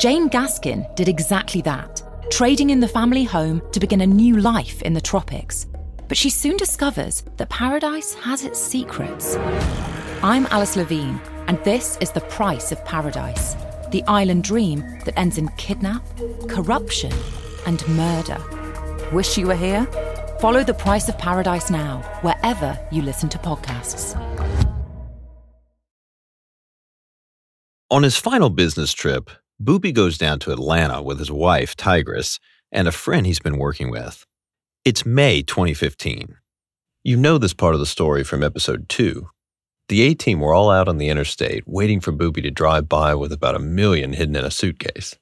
Jane 0.00 0.28
Gaskin 0.28 0.92
did 0.96 1.08
exactly 1.08 1.62
that, 1.62 2.02
trading 2.28 2.70
in 2.70 2.80
the 2.80 2.88
family 2.88 3.22
home 3.22 3.62
to 3.70 3.78
begin 3.78 4.00
a 4.00 4.06
new 4.06 4.38
life 4.38 4.82
in 4.82 4.92
the 4.92 5.00
tropics. 5.00 5.68
But 6.08 6.16
she 6.16 6.28
soon 6.28 6.56
discovers 6.56 7.22
that 7.36 7.50
paradise 7.50 8.14
has 8.14 8.44
its 8.44 8.58
secrets. 8.58 9.36
I'm 10.24 10.46
Alice 10.46 10.74
Levine, 10.74 11.20
and 11.46 11.62
this 11.62 11.98
is 12.00 12.10
The 12.10 12.20
Price 12.22 12.72
of 12.72 12.84
Paradise 12.84 13.54
the 13.92 14.02
island 14.04 14.42
dream 14.44 14.80
that 15.04 15.16
ends 15.18 15.38
in 15.38 15.48
kidnap, 15.56 16.02
corruption, 16.48 17.12
and 17.66 17.86
murder. 17.88 18.42
Wish 19.12 19.38
you 19.38 19.46
were 19.46 19.54
here? 19.54 19.86
Follow 20.40 20.64
The 20.64 20.74
Price 20.74 21.08
of 21.08 21.16
Paradise 21.18 21.70
now, 21.70 21.98
wherever 22.22 22.78
you 22.90 23.02
listen 23.02 23.28
to 23.28 23.38
podcasts. 23.38 24.18
On 27.90 28.02
his 28.02 28.16
final 28.16 28.48
business 28.48 28.92
trip, 28.92 29.30
Boobie 29.62 29.94
goes 29.94 30.16
down 30.16 30.38
to 30.40 30.50
Atlanta 30.50 31.02
with 31.02 31.18
his 31.18 31.30
wife, 31.30 31.76
Tigress, 31.76 32.40
and 32.72 32.88
a 32.88 32.92
friend 32.92 33.26
he's 33.26 33.38
been 33.38 33.58
working 33.58 33.90
with. 33.90 34.26
It's 34.84 35.06
May 35.06 35.42
2015. 35.42 36.36
You 37.04 37.16
know 37.16 37.36
this 37.36 37.52
part 37.52 37.74
of 37.74 37.80
the 37.80 37.86
story 37.86 38.24
from 38.24 38.42
episode 38.42 38.88
2. 38.88 39.28
The 39.88 40.02
A 40.02 40.14
team 40.14 40.40
were 40.40 40.54
all 40.54 40.70
out 40.70 40.88
on 40.88 40.98
the 40.98 41.08
interstate 41.08 41.64
waiting 41.66 42.00
for 42.00 42.12
Boobie 42.12 42.42
to 42.42 42.50
drive 42.50 42.88
by 42.88 43.14
with 43.14 43.32
about 43.32 43.54
a 43.54 43.58
million 43.58 44.12
hidden 44.12 44.36
in 44.36 44.44
a 44.44 44.50
suitcase. 44.50 45.16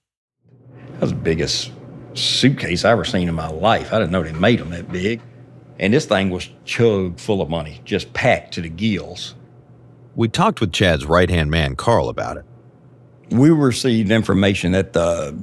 That 0.93 1.01
was 1.01 1.11
the 1.11 1.17
biggest 1.17 1.73
suitcase 2.15 2.85
I 2.85 2.93
ever 2.93 3.05
seen 3.05 3.29
in 3.29 3.35
my 3.35 3.49
life. 3.49 3.93
I 3.93 3.99
didn't 3.99 4.13
know 4.13 4.23
they 4.23 4.33
made 4.33 4.61
them 4.61 4.71
that 4.71 4.91
big. 4.93 5.21
And 5.79 5.95
this 5.95 6.05
thing 6.05 6.31
was 6.31 6.51
chug 6.65 7.19
full 7.19 7.41
of 7.41 7.49
money, 7.49 7.81
just 7.85 8.13
packed 8.13 8.53
to 8.55 8.61
the 8.61 8.69
gills. 8.69 9.35
We 10.15 10.29
talked 10.29 10.61
with 10.61 10.73
Chad's 10.73 11.07
right 11.07 11.31
hand 11.31 11.51
man, 11.51 11.75
Carl, 11.75 12.09
about 12.09 12.37
it. 12.37 12.45
We 13.31 13.51
received 13.51 14.11
information 14.11 14.73
that 14.73 14.93
the 14.93 15.39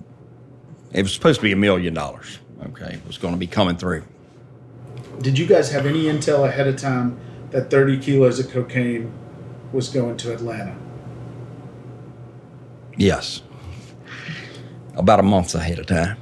it 0.93 1.01
was 1.01 1.13
supposed 1.13 1.39
to 1.39 1.43
be 1.43 1.51
a 1.51 1.57
million 1.57 1.93
dollars. 1.93 2.39
Okay, 2.67 2.93
it 2.93 3.07
was 3.07 3.17
going 3.17 3.33
to 3.33 3.39
be 3.39 3.47
coming 3.47 3.77
through. 3.77 4.03
Did 5.21 5.37
you 5.37 5.47
guys 5.47 5.71
have 5.71 5.85
any 5.85 6.03
intel 6.03 6.47
ahead 6.47 6.67
of 6.67 6.77
time 6.77 7.19
that 7.51 7.69
30 7.69 7.99
kilos 7.99 8.39
of 8.39 8.49
cocaine 8.49 9.11
was 9.71 9.89
going 9.89 10.17
to 10.17 10.33
Atlanta? 10.33 10.75
Yes, 12.97 13.43
about 14.95 15.19
a 15.19 15.23
month 15.23 15.53
ahead 15.55 15.79
of 15.79 15.85
time. 15.85 16.17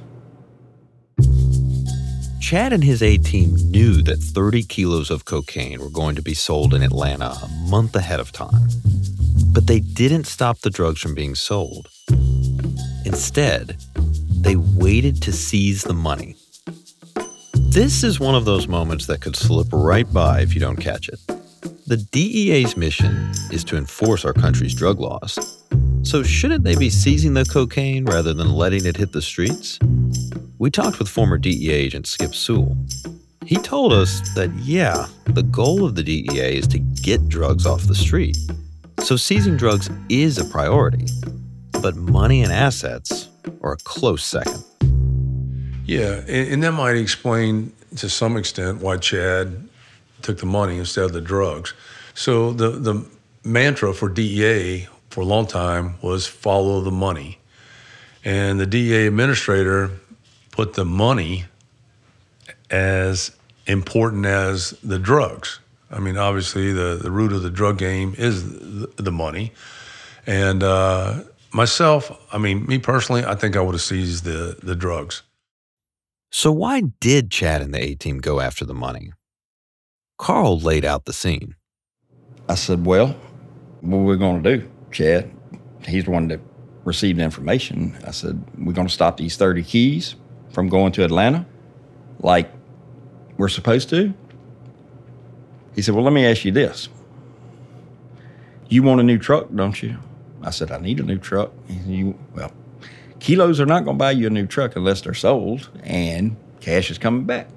Chad 2.40 2.72
and 2.72 2.84
his 2.84 3.02
A 3.02 3.16
team 3.16 3.56
knew 3.56 4.02
that 4.02 4.18
30 4.18 4.62
kilos 4.64 5.10
of 5.10 5.24
cocaine 5.24 5.80
were 5.80 5.90
going 5.90 6.14
to 6.14 6.22
be 6.22 6.34
sold 6.34 6.74
in 6.74 6.82
Atlanta 6.82 7.30
a 7.42 7.48
month 7.68 7.96
ahead 7.96 8.20
of 8.20 8.30
time. 8.30 8.68
But 9.52 9.66
they 9.66 9.80
didn't 9.80 10.28
stop 10.28 10.60
the 10.60 10.70
drugs 10.70 11.00
from 11.00 11.14
being 11.14 11.34
sold. 11.34 11.88
Instead, 13.04 13.76
they 14.30 14.54
waited 14.54 15.20
to 15.22 15.32
seize 15.32 15.82
the 15.82 15.94
money. 15.94 16.36
This 17.76 18.02
is 18.02 18.18
one 18.18 18.34
of 18.34 18.46
those 18.46 18.68
moments 18.68 19.04
that 19.04 19.20
could 19.20 19.36
slip 19.36 19.66
right 19.70 20.10
by 20.10 20.40
if 20.40 20.54
you 20.54 20.60
don't 20.62 20.78
catch 20.78 21.10
it. 21.10 21.20
The 21.86 21.98
DEA's 22.10 22.74
mission 22.74 23.30
is 23.52 23.64
to 23.64 23.76
enforce 23.76 24.24
our 24.24 24.32
country's 24.32 24.74
drug 24.74 24.98
laws. 24.98 25.62
So, 26.02 26.22
shouldn't 26.22 26.64
they 26.64 26.74
be 26.74 26.88
seizing 26.88 27.34
the 27.34 27.44
cocaine 27.44 28.06
rather 28.06 28.32
than 28.32 28.54
letting 28.54 28.86
it 28.86 28.96
hit 28.96 29.12
the 29.12 29.20
streets? 29.20 29.78
We 30.56 30.70
talked 30.70 30.98
with 30.98 31.10
former 31.10 31.36
DEA 31.36 31.72
agent 31.72 32.06
Skip 32.06 32.34
Sewell. 32.34 32.78
He 33.44 33.56
told 33.56 33.92
us 33.92 34.22
that, 34.36 34.50
yeah, 34.54 35.06
the 35.26 35.42
goal 35.42 35.84
of 35.84 35.96
the 35.96 36.02
DEA 36.02 36.56
is 36.56 36.66
to 36.68 36.78
get 36.78 37.28
drugs 37.28 37.66
off 37.66 37.82
the 37.82 37.94
street. 37.94 38.38
So, 39.00 39.16
seizing 39.16 39.58
drugs 39.58 39.90
is 40.08 40.38
a 40.38 40.46
priority. 40.46 41.04
But 41.72 41.94
money 41.94 42.42
and 42.42 42.50
assets 42.50 43.28
are 43.60 43.72
a 43.72 43.78
close 43.84 44.24
second. 44.24 44.64
Yeah, 45.86 46.20
and, 46.26 46.52
and 46.52 46.62
that 46.64 46.72
might 46.72 46.96
explain 46.96 47.72
to 47.96 48.08
some 48.08 48.36
extent 48.36 48.80
why 48.80 48.96
Chad 48.96 49.68
took 50.22 50.38
the 50.38 50.46
money 50.46 50.78
instead 50.78 51.04
of 51.04 51.12
the 51.12 51.20
drugs. 51.20 51.74
So 52.14 52.52
the 52.52 52.70
the 52.70 53.06
mantra 53.44 53.94
for 53.94 54.08
DEA 54.08 54.88
for 55.10 55.20
a 55.20 55.24
long 55.24 55.46
time 55.46 55.94
was 56.02 56.26
follow 56.26 56.80
the 56.80 56.90
money, 56.90 57.38
and 58.24 58.58
the 58.58 58.66
DEA 58.66 59.06
administrator 59.06 59.92
put 60.50 60.74
the 60.74 60.84
money 60.84 61.44
as 62.70 63.30
important 63.66 64.26
as 64.26 64.70
the 64.82 64.98
drugs. 64.98 65.60
I 65.90 66.00
mean, 66.00 66.16
obviously, 66.16 66.72
the, 66.72 66.98
the 67.00 67.10
root 67.10 67.32
of 67.32 67.42
the 67.42 67.50
drug 67.50 67.78
game 67.78 68.14
is 68.18 68.42
the, 68.42 68.90
the 68.96 69.12
money. 69.12 69.52
And 70.26 70.62
uh, 70.62 71.20
myself, 71.52 72.10
I 72.32 72.38
mean, 72.38 72.66
me 72.66 72.78
personally, 72.78 73.24
I 73.24 73.36
think 73.36 73.56
I 73.56 73.60
would 73.60 73.74
have 73.74 73.82
seized 73.82 74.24
the, 74.24 74.58
the 74.62 74.74
drugs. 74.74 75.22
So, 76.38 76.52
why 76.52 76.82
did 77.00 77.30
Chad 77.30 77.62
and 77.62 77.72
the 77.72 77.82
A 77.82 77.94
team 77.94 78.18
go 78.18 78.40
after 78.40 78.66
the 78.66 78.74
money? 78.74 79.10
Carl 80.18 80.60
laid 80.60 80.84
out 80.84 81.06
the 81.06 81.14
scene. 81.14 81.54
I 82.46 82.56
said, 82.56 82.84
Well, 82.84 83.16
what 83.80 84.00
are 84.00 84.02
we 84.02 84.18
going 84.18 84.42
to 84.42 84.58
do, 84.58 84.70
Chad? 84.92 85.30
He's 85.88 86.04
the 86.04 86.10
one 86.10 86.28
that 86.28 86.40
received 86.84 87.20
information. 87.20 87.96
I 88.06 88.10
said, 88.10 88.44
We're 88.58 88.74
going 88.74 88.86
to 88.86 88.92
stop 88.92 89.16
these 89.16 89.38
30 89.38 89.62
keys 89.62 90.16
from 90.50 90.68
going 90.68 90.92
to 90.92 91.04
Atlanta 91.04 91.46
like 92.20 92.52
we're 93.38 93.48
supposed 93.48 93.88
to. 93.88 94.12
He 95.74 95.80
said, 95.80 95.94
Well, 95.94 96.04
let 96.04 96.12
me 96.12 96.26
ask 96.26 96.44
you 96.44 96.52
this. 96.52 96.90
You 98.68 98.82
want 98.82 99.00
a 99.00 99.04
new 99.04 99.16
truck, 99.16 99.46
don't 99.54 99.82
you? 99.82 99.96
I 100.42 100.50
said, 100.50 100.70
I 100.70 100.76
need 100.80 101.00
a 101.00 101.02
new 101.02 101.16
truck. 101.16 101.50
He 101.66 101.78
said, 101.78 101.86
you, 101.86 102.18
well, 102.34 102.52
kilos 103.20 103.60
are 103.60 103.66
not 103.66 103.84
going 103.84 103.96
to 103.96 103.98
buy 103.98 104.10
you 104.10 104.26
a 104.26 104.30
new 104.30 104.46
truck 104.46 104.76
unless 104.76 105.00
they're 105.00 105.14
sold 105.14 105.70
and 105.82 106.36
cash 106.60 106.90
is 106.90 106.98
coming 106.98 107.24
back. 107.24 107.48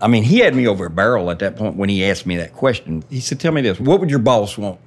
I 0.00 0.08
mean, 0.08 0.22
he 0.22 0.38
had 0.38 0.54
me 0.54 0.66
over 0.66 0.86
a 0.86 0.90
barrel 0.90 1.30
at 1.30 1.40
that 1.40 1.56
point 1.56 1.76
when 1.76 1.88
he 1.88 2.04
asked 2.04 2.26
me 2.26 2.36
that 2.36 2.54
question. 2.54 3.04
He 3.10 3.20
said, 3.20 3.38
Tell 3.38 3.52
me 3.52 3.60
this, 3.60 3.78
what 3.78 4.00
would 4.00 4.10
your 4.10 4.18
boss 4.18 4.56
want? 4.56 4.80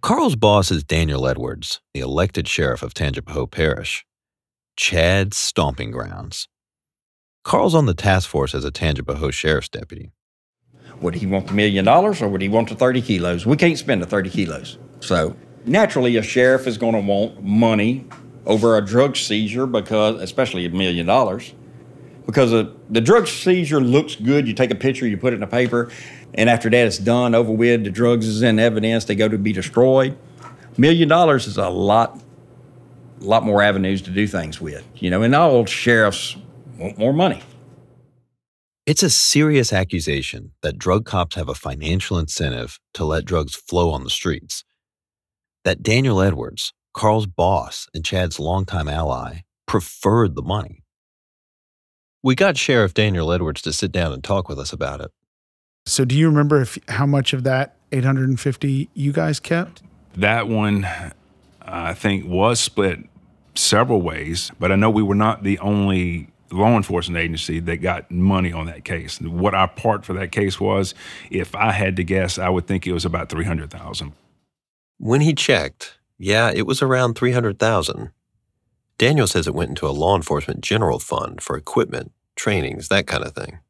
Carl's 0.00 0.36
boss 0.36 0.70
is 0.70 0.84
Daniel 0.84 1.26
Edwards, 1.26 1.80
the 1.92 2.00
elected 2.00 2.48
sheriff 2.48 2.82
of 2.82 2.94
Tangipahoa 2.94 3.50
Parish, 3.50 4.06
Chad's 4.76 5.36
stomping 5.36 5.90
grounds. 5.90 6.48
Carl's 7.44 7.74
on 7.74 7.86
the 7.86 7.94
task 7.94 8.28
force 8.28 8.54
as 8.54 8.64
a 8.64 8.70
Tangipahoa 8.70 9.32
sheriff's 9.32 9.68
deputy. 9.68 10.12
Would 11.00 11.16
he 11.16 11.26
want 11.26 11.48
the 11.48 11.52
million 11.52 11.84
dollars 11.84 12.22
or 12.22 12.28
would 12.28 12.42
he 12.42 12.48
want 12.48 12.68
the 12.68 12.74
30 12.74 13.02
kilos? 13.02 13.44
We 13.44 13.56
can't 13.56 13.78
spend 13.78 14.02
the 14.02 14.06
30 14.06 14.30
kilos. 14.30 14.78
So 15.00 15.36
naturally, 15.68 16.16
a 16.16 16.22
sheriff 16.22 16.66
is 16.66 16.78
going 16.78 16.94
to 16.94 17.00
want 17.00 17.42
money 17.42 18.06
over 18.46 18.76
a 18.76 18.84
drug 18.84 19.16
seizure 19.16 19.66
because, 19.66 20.20
especially 20.20 20.64
a 20.64 20.70
million 20.70 21.06
dollars, 21.06 21.54
because 22.26 22.52
a, 22.52 22.74
the 22.90 23.00
drug 23.00 23.26
seizure 23.26 23.80
looks 23.80 24.16
good. 24.16 24.48
You 24.48 24.54
take 24.54 24.70
a 24.70 24.74
picture, 24.74 25.06
you 25.06 25.16
put 25.16 25.32
it 25.32 25.36
in 25.36 25.42
a 25.42 25.48
paper, 25.48 25.90
and 26.34 26.50
after 26.50 26.68
that, 26.70 26.86
it's 26.86 26.98
done, 26.98 27.34
over 27.34 27.52
with. 27.52 27.84
The 27.84 27.90
drugs 27.90 28.26
is 28.26 28.42
in 28.42 28.58
evidence. 28.58 29.04
They 29.04 29.14
go 29.14 29.28
to 29.28 29.38
be 29.38 29.52
destroyed. 29.52 30.16
Million 30.76 31.08
dollars 31.08 31.46
is 31.46 31.56
a 31.56 31.68
lot, 31.68 32.22
lot 33.20 33.44
more 33.44 33.62
avenues 33.62 34.02
to 34.02 34.10
do 34.10 34.26
things 34.26 34.60
with, 34.60 34.86
you 34.96 35.10
know. 35.10 35.22
And 35.22 35.34
all 35.34 35.64
sheriffs 35.66 36.36
want 36.78 36.98
more 36.98 37.12
money. 37.12 37.42
It's 38.86 39.02
a 39.02 39.10
serious 39.10 39.72
accusation 39.72 40.52
that 40.62 40.78
drug 40.78 41.04
cops 41.04 41.36
have 41.36 41.48
a 41.48 41.54
financial 41.54 42.18
incentive 42.18 42.78
to 42.94 43.04
let 43.04 43.26
drugs 43.26 43.54
flow 43.54 43.90
on 43.90 44.02
the 44.02 44.10
streets. 44.10 44.64
That 45.64 45.82
Daniel 45.82 46.20
Edwards, 46.20 46.72
Carl's 46.94 47.26
boss 47.26 47.88
and 47.94 48.04
Chad's 48.04 48.40
longtime 48.40 48.88
ally, 48.88 49.40
preferred 49.66 50.34
the 50.34 50.42
money. 50.42 50.82
We 52.22 52.34
got 52.34 52.56
Sheriff 52.56 52.94
Daniel 52.94 53.32
Edwards 53.32 53.62
to 53.62 53.72
sit 53.72 53.92
down 53.92 54.12
and 54.12 54.24
talk 54.24 54.48
with 54.48 54.58
us 54.58 54.72
about 54.72 55.00
it. 55.00 55.10
So, 55.86 56.04
do 56.04 56.16
you 56.16 56.28
remember 56.28 56.60
if 56.60 56.78
how 56.88 57.06
much 57.06 57.32
of 57.32 57.44
that 57.44 57.76
850 57.92 58.90
you 58.94 59.12
guys 59.12 59.40
kept? 59.40 59.82
That 60.14 60.48
one, 60.48 60.86
I 61.62 61.94
think, 61.94 62.26
was 62.26 62.60
split 62.60 63.00
several 63.54 64.02
ways, 64.02 64.50
but 64.58 64.72
I 64.72 64.76
know 64.76 64.90
we 64.90 65.02
were 65.02 65.14
not 65.14 65.42
the 65.42 65.58
only 65.60 66.28
law 66.50 66.76
enforcement 66.76 67.18
agency 67.22 67.60
that 67.60 67.78
got 67.78 68.10
money 68.10 68.52
on 68.52 68.66
that 68.66 68.84
case. 68.84 69.20
What 69.20 69.54
our 69.54 69.68
part 69.68 70.04
for 70.04 70.12
that 70.14 70.32
case 70.32 70.58
was, 70.58 70.94
if 71.30 71.54
I 71.54 71.72
had 71.72 71.96
to 71.96 72.04
guess, 72.04 72.38
I 72.38 72.48
would 72.48 72.66
think 72.66 72.86
it 72.86 72.92
was 72.92 73.04
about 73.04 73.28
300,000. 73.28 74.12
When 74.98 75.20
he 75.20 75.34
checked, 75.34 75.98
yeah, 76.18 76.50
it 76.50 76.66
was 76.66 76.82
around 76.82 77.14
300,000. 77.14 78.10
Daniel 78.98 79.26
says 79.26 79.46
it 79.46 79.54
went 79.54 79.70
into 79.70 79.86
a 79.86 79.90
law 79.90 80.16
enforcement 80.16 80.60
general 80.60 80.98
fund 80.98 81.40
for 81.40 81.56
equipment, 81.56 82.12
trainings, 82.34 82.88
that 82.88 83.06
kind 83.06 83.24
of 83.24 83.32
thing. 83.32 83.60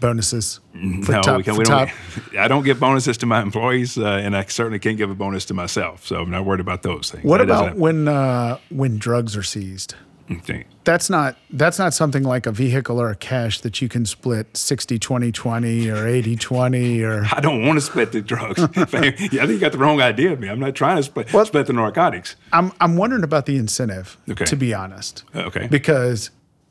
Bonuses. 0.00 0.60
For 0.72 1.12
no, 1.12 1.22
top, 1.22 1.36
we, 1.36 1.42
can, 1.42 1.56
we 1.56 1.64
don't. 1.64 1.90
I 2.38 2.48
don't 2.48 2.64
give 2.64 2.80
bonuses 2.80 3.18
to 3.18 3.26
my 3.26 3.42
employees, 3.42 3.98
uh, 3.98 4.06
and 4.06 4.34
I 4.34 4.44
certainly 4.46 4.78
can't 4.78 4.96
give 4.96 5.10
a 5.10 5.14
bonus 5.14 5.44
to 5.46 5.54
myself. 5.54 6.06
So 6.06 6.22
I'm 6.22 6.30
not 6.30 6.46
worried 6.46 6.60
about 6.60 6.82
those 6.82 7.10
things. 7.10 7.22
What 7.22 7.38
that 7.38 7.44
about 7.44 7.76
when 7.76 8.08
uh, 8.08 8.58
when 8.70 8.96
drugs 8.96 9.36
are 9.36 9.42
seized? 9.42 9.94
Okay. 10.30 10.64
That's 10.84 11.10
not 11.10 11.36
that's 11.50 11.78
not 11.78 11.92
something 11.92 12.22
like 12.22 12.46
a 12.46 12.52
vehicle 12.52 13.00
or 13.00 13.10
a 13.10 13.16
cash 13.16 13.60
that 13.60 13.82
you 13.82 13.88
can 13.88 14.06
split 14.06 14.56
60 14.56 14.98
20 14.98 15.32
20 15.32 15.90
or 15.90 16.06
80 16.06 16.36
20 16.36 17.02
or 17.02 17.24
I 17.32 17.40
don't 17.40 17.66
want 17.66 17.76
to 17.76 17.80
split 17.80 18.12
the 18.12 18.20
drugs. 18.20 18.58
yeah, 18.76 18.82
I 18.84 18.86
think 18.86 19.50
you 19.50 19.58
got 19.58 19.72
the 19.72 19.78
wrong 19.78 20.00
idea 20.00 20.32
of 20.32 20.40
me. 20.40 20.48
I'm 20.48 20.60
not 20.60 20.74
trying 20.74 20.96
to 20.96 21.02
split, 21.02 21.32
well, 21.32 21.44
split 21.44 21.66
the 21.66 21.72
narcotics. 21.72 22.36
I'm 22.52 22.72
I'm 22.80 22.96
wondering 22.96 23.24
about 23.24 23.46
the 23.46 23.56
incentive 23.56 24.16
okay. 24.28 24.44
to 24.44 24.56
be 24.56 24.72
honest. 24.72 25.24
Okay. 25.34 25.66
Because 25.66 26.30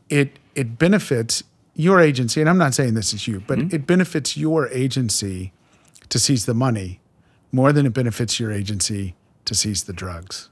it 0.09 0.39
it 0.55 0.79
benefits 0.79 1.43
your 1.75 1.99
agency 1.99 2.39
and 2.39 2.49
I'm 2.49 2.57
not 2.57 2.73
saying 2.73 2.93
this 2.93 3.13
is 3.13 3.27
you, 3.27 3.43
but 3.45 3.59
mm-hmm. 3.59 3.75
it 3.75 3.85
benefits 3.85 4.37
your 4.37 4.67
agency 4.69 5.51
to 6.07 6.17
seize 6.17 6.45
the 6.45 6.53
money 6.53 6.99
more 7.51 7.73
than 7.73 7.85
it 7.85 7.93
benefits 7.93 8.39
your 8.39 8.51
agency 8.51 9.15
to 9.45 9.55
seize 9.55 9.83
the 9.83 9.93
drugs. 9.93 10.49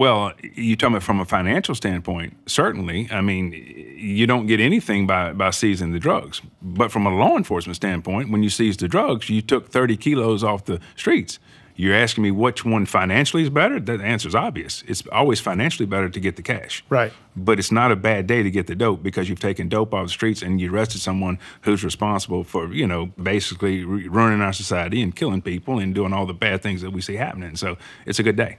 Well, 0.00 0.32
you 0.54 0.76
talking 0.76 0.94
about 0.94 1.02
from 1.02 1.20
a 1.20 1.26
financial 1.26 1.74
standpoint, 1.74 2.34
certainly. 2.46 3.06
I 3.12 3.20
mean, 3.20 3.52
you 3.52 4.26
don't 4.26 4.46
get 4.46 4.58
anything 4.58 5.06
by, 5.06 5.34
by 5.34 5.50
seizing 5.50 5.92
the 5.92 5.98
drugs. 5.98 6.40
But 6.62 6.90
from 6.90 7.04
a 7.04 7.14
law 7.14 7.36
enforcement 7.36 7.76
standpoint, 7.76 8.30
when 8.30 8.42
you 8.42 8.48
seize 8.48 8.78
the 8.78 8.88
drugs, 8.88 9.28
you 9.28 9.42
took 9.42 9.68
30 9.68 9.98
kilos 9.98 10.42
off 10.42 10.64
the 10.64 10.80
streets. 10.96 11.38
You're 11.76 11.94
asking 11.94 12.24
me 12.24 12.30
which 12.30 12.64
one 12.64 12.86
financially 12.86 13.42
is 13.42 13.50
better? 13.50 13.78
The 13.78 14.02
answer 14.02 14.26
is 14.26 14.34
obvious. 14.34 14.82
It's 14.88 15.02
always 15.12 15.38
financially 15.38 15.84
better 15.84 16.08
to 16.08 16.18
get 16.18 16.36
the 16.36 16.42
cash. 16.42 16.82
Right. 16.88 17.12
But 17.36 17.58
it's 17.58 17.70
not 17.70 17.92
a 17.92 17.96
bad 17.96 18.26
day 18.26 18.42
to 18.42 18.50
get 18.50 18.68
the 18.68 18.74
dope 18.74 19.02
because 19.02 19.28
you've 19.28 19.38
taken 19.38 19.68
dope 19.68 19.92
off 19.92 20.06
the 20.06 20.12
streets 20.12 20.40
and 20.40 20.62
you 20.62 20.72
arrested 20.72 21.02
someone 21.02 21.38
who's 21.60 21.84
responsible 21.84 22.42
for, 22.42 22.72
you 22.72 22.86
know, 22.86 23.12
basically 23.22 23.84
ruining 23.84 24.40
our 24.40 24.54
society 24.54 25.02
and 25.02 25.14
killing 25.14 25.42
people 25.42 25.78
and 25.78 25.94
doing 25.94 26.14
all 26.14 26.24
the 26.24 26.32
bad 26.32 26.62
things 26.62 26.80
that 26.80 26.90
we 26.90 27.02
see 27.02 27.16
happening. 27.16 27.54
So 27.54 27.76
it's 28.06 28.18
a 28.18 28.22
good 28.22 28.36
day. 28.36 28.56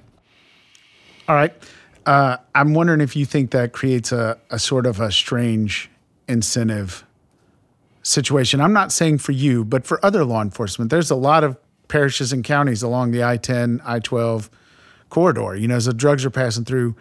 All 1.31 1.38
right. 1.38 1.53
Uh, 2.05 2.35
I'm 2.53 2.73
wondering 2.73 3.00
if 3.00 3.15
you 3.15 3.23
think 3.23 3.51
that 3.51 3.71
creates 3.71 4.11
a, 4.11 4.38
a 4.50 4.59
sort 4.59 4.85
of 4.85 5.00
a 5.00 5.13
strange 5.13 5.89
incentive 6.27 7.05
situation. 8.03 8.59
I'm 8.59 8.73
not 8.73 8.91
saying 8.91 9.19
for 9.19 9.31
you, 9.31 9.63
but 9.63 9.85
for 9.85 10.05
other 10.05 10.25
law 10.25 10.41
enforcement. 10.41 10.91
There's 10.91 11.09
a 11.09 11.15
lot 11.15 11.45
of 11.45 11.55
parishes 11.88 12.33
and 12.33 12.43
counties 12.43 12.83
along 12.83 13.11
the 13.11 13.23
I 13.23 13.38
10, 13.38 13.81
I 13.85 14.00
12 14.00 14.50
corridor. 15.09 15.55
You 15.55 15.69
know, 15.69 15.77
as 15.77 15.85
the 15.85 15.93
drugs 15.93 16.25
are 16.25 16.29
passing 16.29 16.65
through, 16.65 16.97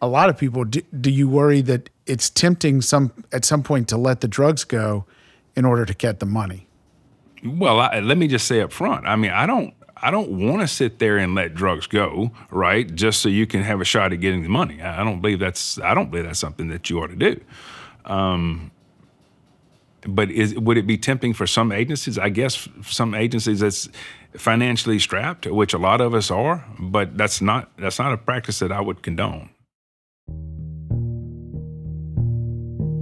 a 0.00 0.08
lot 0.08 0.30
of 0.30 0.38
people, 0.38 0.64
do, 0.64 0.80
do 0.98 1.10
you 1.10 1.28
worry 1.28 1.60
that 1.60 1.90
it's 2.06 2.30
tempting 2.30 2.80
some 2.80 3.12
at 3.30 3.44
some 3.44 3.62
point 3.62 3.88
to 3.88 3.98
let 3.98 4.22
the 4.22 4.28
drugs 4.28 4.64
go 4.64 5.04
in 5.54 5.66
order 5.66 5.84
to 5.84 5.92
get 5.92 6.18
the 6.18 6.24
money? 6.24 6.66
Well, 7.44 7.78
I, 7.78 8.00
let 8.00 8.16
me 8.16 8.26
just 8.26 8.46
say 8.46 8.62
up 8.62 8.72
front. 8.72 9.06
I 9.06 9.16
mean, 9.16 9.32
I 9.32 9.44
don't 9.44 9.74
I 10.02 10.10
don't 10.10 10.30
want 10.46 10.60
to 10.60 10.68
sit 10.68 10.98
there 10.98 11.16
and 11.16 11.34
let 11.34 11.54
drugs 11.54 11.86
go, 11.86 12.30
right? 12.50 12.92
Just 12.94 13.22
so 13.22 13.28
you 13.30 13.46
can 13.46 13.62
have 13.62 13.80
a 13.80 13.84
shot 13.84 14.12
at 14.12 14.20
getting 14.20 14.42
the 14.42 14.48
money. 14.48 14.82
I 14.82 15.02
don't 15.02 15.20
believe 15.20 15.38
that's 15.38 15.78
I 15.80 15.94
don't 15.94 16.10
believe 16.10 16.26
that's 16.26 16.38
something 16.38 16.68
that 16.68 16.90
you 16.90 17.00
ought 17.00 17.08
to 17.08 17.16
do. 17.16 17.40
Um, 18.04 18.70
but 20.06 20.30
is, 20.30 20.54
would 20.54 20.76
it 20.76 20.86
be 20.86 20.98
tempting 20.98 21.32
for 21.32 21.46
some 21.46 21.72
agencies? 21.72 22.18
I 22.18 22.28
guess 22.28 22.68
some 22.82 23.14
agencies 23.14 23.60
that's 23.60 23.88
financially 24.34 24.98
strapped, 24.98 25.46
which 25.46 25.72
a 25.72 25.78
lot 25.78 26.00
of 26.00 26.14
us 26.14 26.30
are, 26.30 26.64
but 26.78 27.16
that's 27.16 27.40
not 27.40 27.70
that's 27.78 27.98
not 27.98 28.12
a 28.12 28.18
practice 28.18 28.58
that 28.58 28.70
I 28.70 28.80
would 28.80 29.02
condone. 29.02 29.50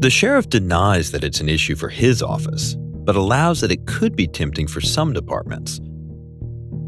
The 0.00 0.10
sheriff 0.10 0.48
denies 0.48 1.10
that 1.12 1.24
it's 1.24 1.40
an 1.40 1.48
issue 1.48 1.74
for 1.74 1.88
his 1.88 2.22
office, 2.22 2.74
but 2.76 3.16
allows 3.16 3.60
that 3.62 3.72
it 3.72 3.86
could 3.86 4.14
be 4.14 4.26
tempting 4.26 4.66
for 4.66 4.80
some 4.80 5.12
departments. 5.12 5.80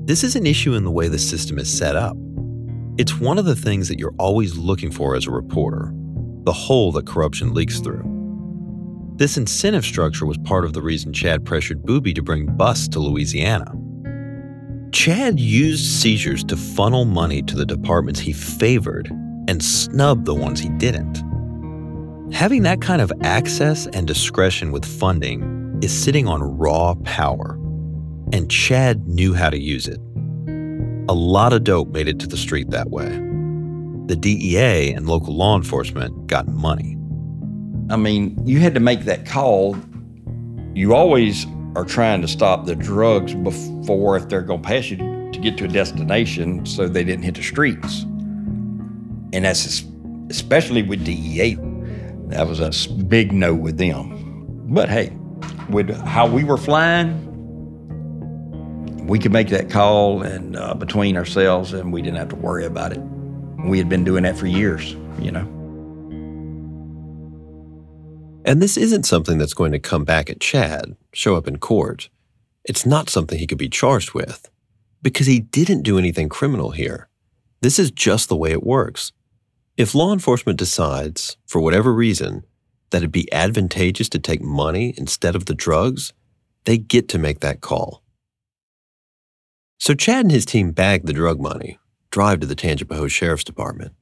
This 0.06 0.22
is 0.22 0.36
an 0.36 0.46
issue 0.46 0.74
in 0.74 0.84
the 0.84 0.90
way 0.92 1.08
the 1.08 1.18
system 1.18 1.58
is 1.58 1.68
set 1.76 1.96
up. 1.96 2.16
It's 2.96 3.18
one 3.18 3.38
of 3.38 3.44
the 3.44 3.56
things 3.56 3.88
that 3.88 3.98
you're 3.98 4.14
always 4.20 4.56
looking 4.56 4.92
for 4.92 5.16
as 5.16 5.26
a 5.26 5.32
reporter 5.32 5.92
the 6.44 6.52
hole 6.52 6.92
that 6.92 7.08
corruption 7.08 7.52
leaks 7.52 7.80
through. 7.80 8.04
This 9.16 9.36
incentive 9.36 9.84
structure 9.84 10.24
was 10.24 10.38
part 10.38 10.64
of 10.64 10.74
the 10.74 10.80
reason 10.80 11.12
Chad 11.12 11.44
pressured 11.44 11.82
Boobie 11.82 12.14
to 12.14 12.22
bring 12.22 12.46
busts 12.46 12.86
to 12.90 13.00
Louisiana. 13.00 13.74
Chad 14.92 15.40
used 15.40 15.84
seizures 15.84 16.44
to 16.44 16.56
funnel 16.56 17.04
money 17.04 17.42
to 17.42 17.56
the 17.56 17.66
departments 17.66 18.20
he 18.20 18.32
favored 18.32 19.08
and 19.48 19.60
snub 19.60 20.24
the 20.24 20.36
ones 20.36 20.60
he 20.60 20.68
didn't. 20.68 21.16
Having 22.32 22.62
that 22.62 22.80
kind 22.80 23.02
of 23.02 23.12
access 23.24 23.88
and 23.88 24.06
discretion 24.06 24.70
with 24.70 24.84
funding 24.84 25.80
is 25.82 25.90
sitting 25.90 26.28
on 26.28 26.44
raw 26.44 26.94
power 27.02 27.58
and 28.32 28.50
Chad 28.50 29.06
knew 29.06 29.34
how 29.34 29.50
to 29.50 29.58
use 29.58 29.86
it. 29.86 30.00
A 31.08 31.14
lot 31.14 31.52
of 31.52 31.64
dope 31.64 31.88
made 31.88 32.08
it 32.08 32.18
to 32.20 32.26
the 32.26 32.36
street 32.36 32.70
that 32.70 32.90
way. 32.90 33.08
The 34.06 34.16
DEA 34.16 34.92
and 34.92 35.06
local 35.06 35.34
law 35.34 35.56
enforcement 35.56 36.26
got 36.26 36.48
money. 36.48 36.96
I 37.90 37.96
mean, 37.96 38.36
you 38.46 38.58
had 38.58 38.74
to 38.74 38.80
make 38.80 39.02
that 39.02 39.26
call. 39.26 39.76
You 40.74 40.94
always 40.94 41.46
are 41.76 41.84
trying 41.84 42.22
to 42.22 42.28
stop 42.28 42.66
the 42.66 42.74
drugs 42.74 43.34
before, 43.34 44.16
if 44.16 44.28
they're 44.28 44.42
going 44.42 44.62
to 44.62 44.66
pass 44.66 44.90
you, 44.90 44.96
to 44.96 45.38
get 45.40 45.56
to 45.58 45.64
a 45.64 45.68
destination 45.68 46.66
so 46.66 46.88
they 46.88 47.04
didn't 47.04 47.24
hit 47.24 47.36
the 47.36 47.42
streets. 47.42 48.02
And 49.32 49.44
that's 49.44 49.84
especially 50.30 50.82
with 50.82 51.04
DEA. 51.04 51.56
That 52.28 52.48
was 52.48 52.60
a 52.60 52.72
big 53.04 53.32
no 53.32 53.54
with 53.54 53.78
them. 53.78 54.64
But 54.68 54.88
hey, 54.88 55.16
with 55.68 55.90
how 55.90 56.26
we 56.26 56.42
were 56.42 56.56
flying, 56.56 57.22
we 59.06 59.18
could 59.18 59.32
make 59.32 59.48
that 59.48 59.70
call 59.70 60.22
and 60.22 60.56
uh, 60.56 60.74
between 60.74 61.16
ourselves 61.16 61.72
and 61.72 61.92
we 61.92 62.02
didn't 62.02 62.18
have 62.18 62.28
to 62.30 62.36
worry 62.36 62.64
about 62.64 62.92
it. 62.92 63.00
We 63.64 63.78
had 63.78 63.88
been 63.88 64.04
doing 64.04 64.24
that 64.24 64.36
for 64.36 64.46
years 64.46 64.96
you 65.18 65.30
know. 65.30 65.46
And 68.44 68.62
this 68.62 68.76
isn't 68.76 69.06
something 69.06 69.38
that's 69.38 69.54
going 69.54 69.72
to 69.72 69.78
come 69.78 70.04
back 70.04 70.30
at 70.30 70.40
chad 70.40 70.96
show 71.12 71.36
up 71.36 71.48
in 71.48 71.58
court. 71.58 72.08
It's 72.64 72.86
not 72.86 73.10
something 73.10 73.38
he 73.38 73.46
could 73.46 73.58
be 73.58 73.68
charged 73.68 74.12
with 74.12 74.48
because 75.02 75.26
he 75.26 75.40
didn't 75.40 75.82
do 75.82 75.98
anything 75.98 76.28
criminal 76.28 76.70
here. 76.70 77.08
This 77.60 77.78
is 77.78 77.90
just 77.90 78.28
the 78.28 78.36
way 78.36 78.52
it 78.52 78.62
works. 78.62 79.12
If 79.76 79.94
law 79.94 80.12
enforcement 80.12 80.58
decides 80.58 81.36
for 81.46 81.60
whatever 81.60 81.92
reason 81.92 82.44
that 82.90 82.98
it'd 82.98 83.12
be 83.12 83.32
advantageous 83.32 84.08
to 84.10 84.18
take 84.18 84.40
money 84.40 84.94
instead 84.96 85.34
of 85.34 85.46
the 85.46 85.54
drugs 85.54 86.12
they 86.64 86.78
get 86.78 87.08
to 87.08 87.18
make 87.18 87.40
that 87.40 87.60
call 87.60 88.02
so 89.78 89.94
Chad 89.94 90.24
and 90.24 90.32
his 90.32 90.46
team 90.46 90.72
bag 90.72 91.06
the 91.06 91.12
drug 91.12 91.40
money, 91.40 91.78
drive 92.10 92.40
to 92.40 92.46
the 92.46 92.56
Tangipahoa 92.56 93.10
Sheriff's 93.10 93.44
Department, 93.44 93.92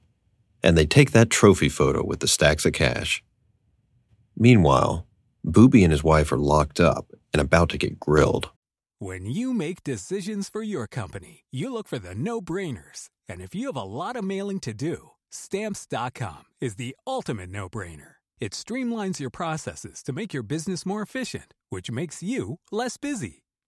and 0.63 0.77
they 0.77 0.87
take 0.87 1.11
that 1.11 1.31
trophy 1.31 1.69
photo 1.69 2.05
with 2.05 2.21
the 2.21 2.29
stacks 2.29 2.65
of 2.65 2.73
cash. 2.73 3.23
Meanwhile, 4.37 5.07
Boobie 5.47 5.83
and 5.83 5.93
his 5.93 6.03
wife 6.03 6.33
are 6.33 6.39
locked 6.39 6.81
up 6.81 7.13
and 7.33 7.41
about 7.41 7.69
to 7.71 7.79
get 7.79 8.01
grilled. 8.01 8.51
When 8.99 9.27
you 9.27 9.53
make 9.53 9.85
decisions 9.85 10.49
for 10.49 10.63
your 10.63 10.87
company, 10.87 11.45
you 11.51 11.73
look 11.73 11.89
for 11.89 11.99
the 11.99 12.15
no-brainers. 12.15 13.11
And 13.29 13.43
if 13.43 13.55
you 13.55 13.67
have 13.67 13.77
a 13.77 13.83
lot 13.83 14.17
of 14.17 14.25
mailing 14.25 14.61
to 14.61 14.73
do, 14.73 15.11
stamps.com 15.31 16.45
is 16.61 16.77
the 16.77 16.97
ultimate 17.07 17.51
no-brainer. 17.51 18.15
It 18.41 18.53
streamlines 18.53 19.21
your 19.21 19.31
processes 19.31 20.03
to 20.05 20.13
make 20.13 20.33
your 20.33 20.43
business 20.43 20.87
more 20.87 21.03
efficient, 21.03 21.55
which 21.69 21.91
makes 21.91 22.23
you 22.23 22.59
less 22.71 22.97
busy. 22.97 23.44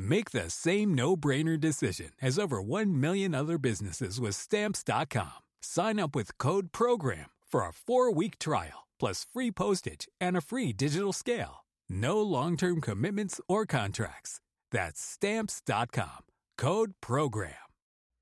Make 0.00 0.30
the 0.30 0.48
same 0.48 0.94
no-brainer 0.94 1.60
decision 1.60 2.12
as 2.22 2.38
over 2.38 2.62
1 2.62 2.98
million 2.98 3.34
other 3.34 3.58
businesses 3.58 4.18
with 4.18 4.34
stamps.com. 4.34 5.32
Sign 5.60 6.00
up 6.00 6.16
with 6.16 6.38
code 6.38 6.72
program 6.72 7.26
for 7.46 7.60
a 7.62 7.70
4-week 7.70 8.38
trial 8.38 8.86
plus 8.98 9.26
free 9.30 9.50
postage 9.50 10.08
and 10.18 10.38
a 10.38 10.40
free 10.40 10.72
digital 10.72 11.12
scale. 11.12 11.66
No 11.90 12.22
long-term 12.22 12.80
commitments 12.80 13.42
or 13.46 13.66
contracts. 13.66 14.40
That's 14.70 15.02
stamps.com. 15.02 16.24
Code 16.56 16.94
program. 17.02 17.52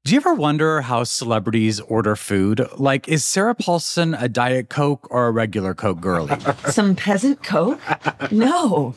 Do 0.04 0.14
you 0.14 0.16
ever 0.20 0.34
wonder 0.34 0.80
how 0.80 1.04
celebrities 1.04 1.78
order 1.78 2.16
food? 2.16 2.66
Like, 2.76 3.06
is 3.06 3.24
Sarah 3.24 3.54
Paulson 3.54 4.14
a 4.14 4.28
Diet 4.28 4.68
Coke 4.68 5.06
or 5.10 5.28
a 5.28 5.30
regular 5.30 5.74
Coke 5.74 6.00
girlie? 6.00 6.40
Some 6.70 6.96
peasant 6.96 7.44
Coke? 7.44 7.78
No. 8.32 8.96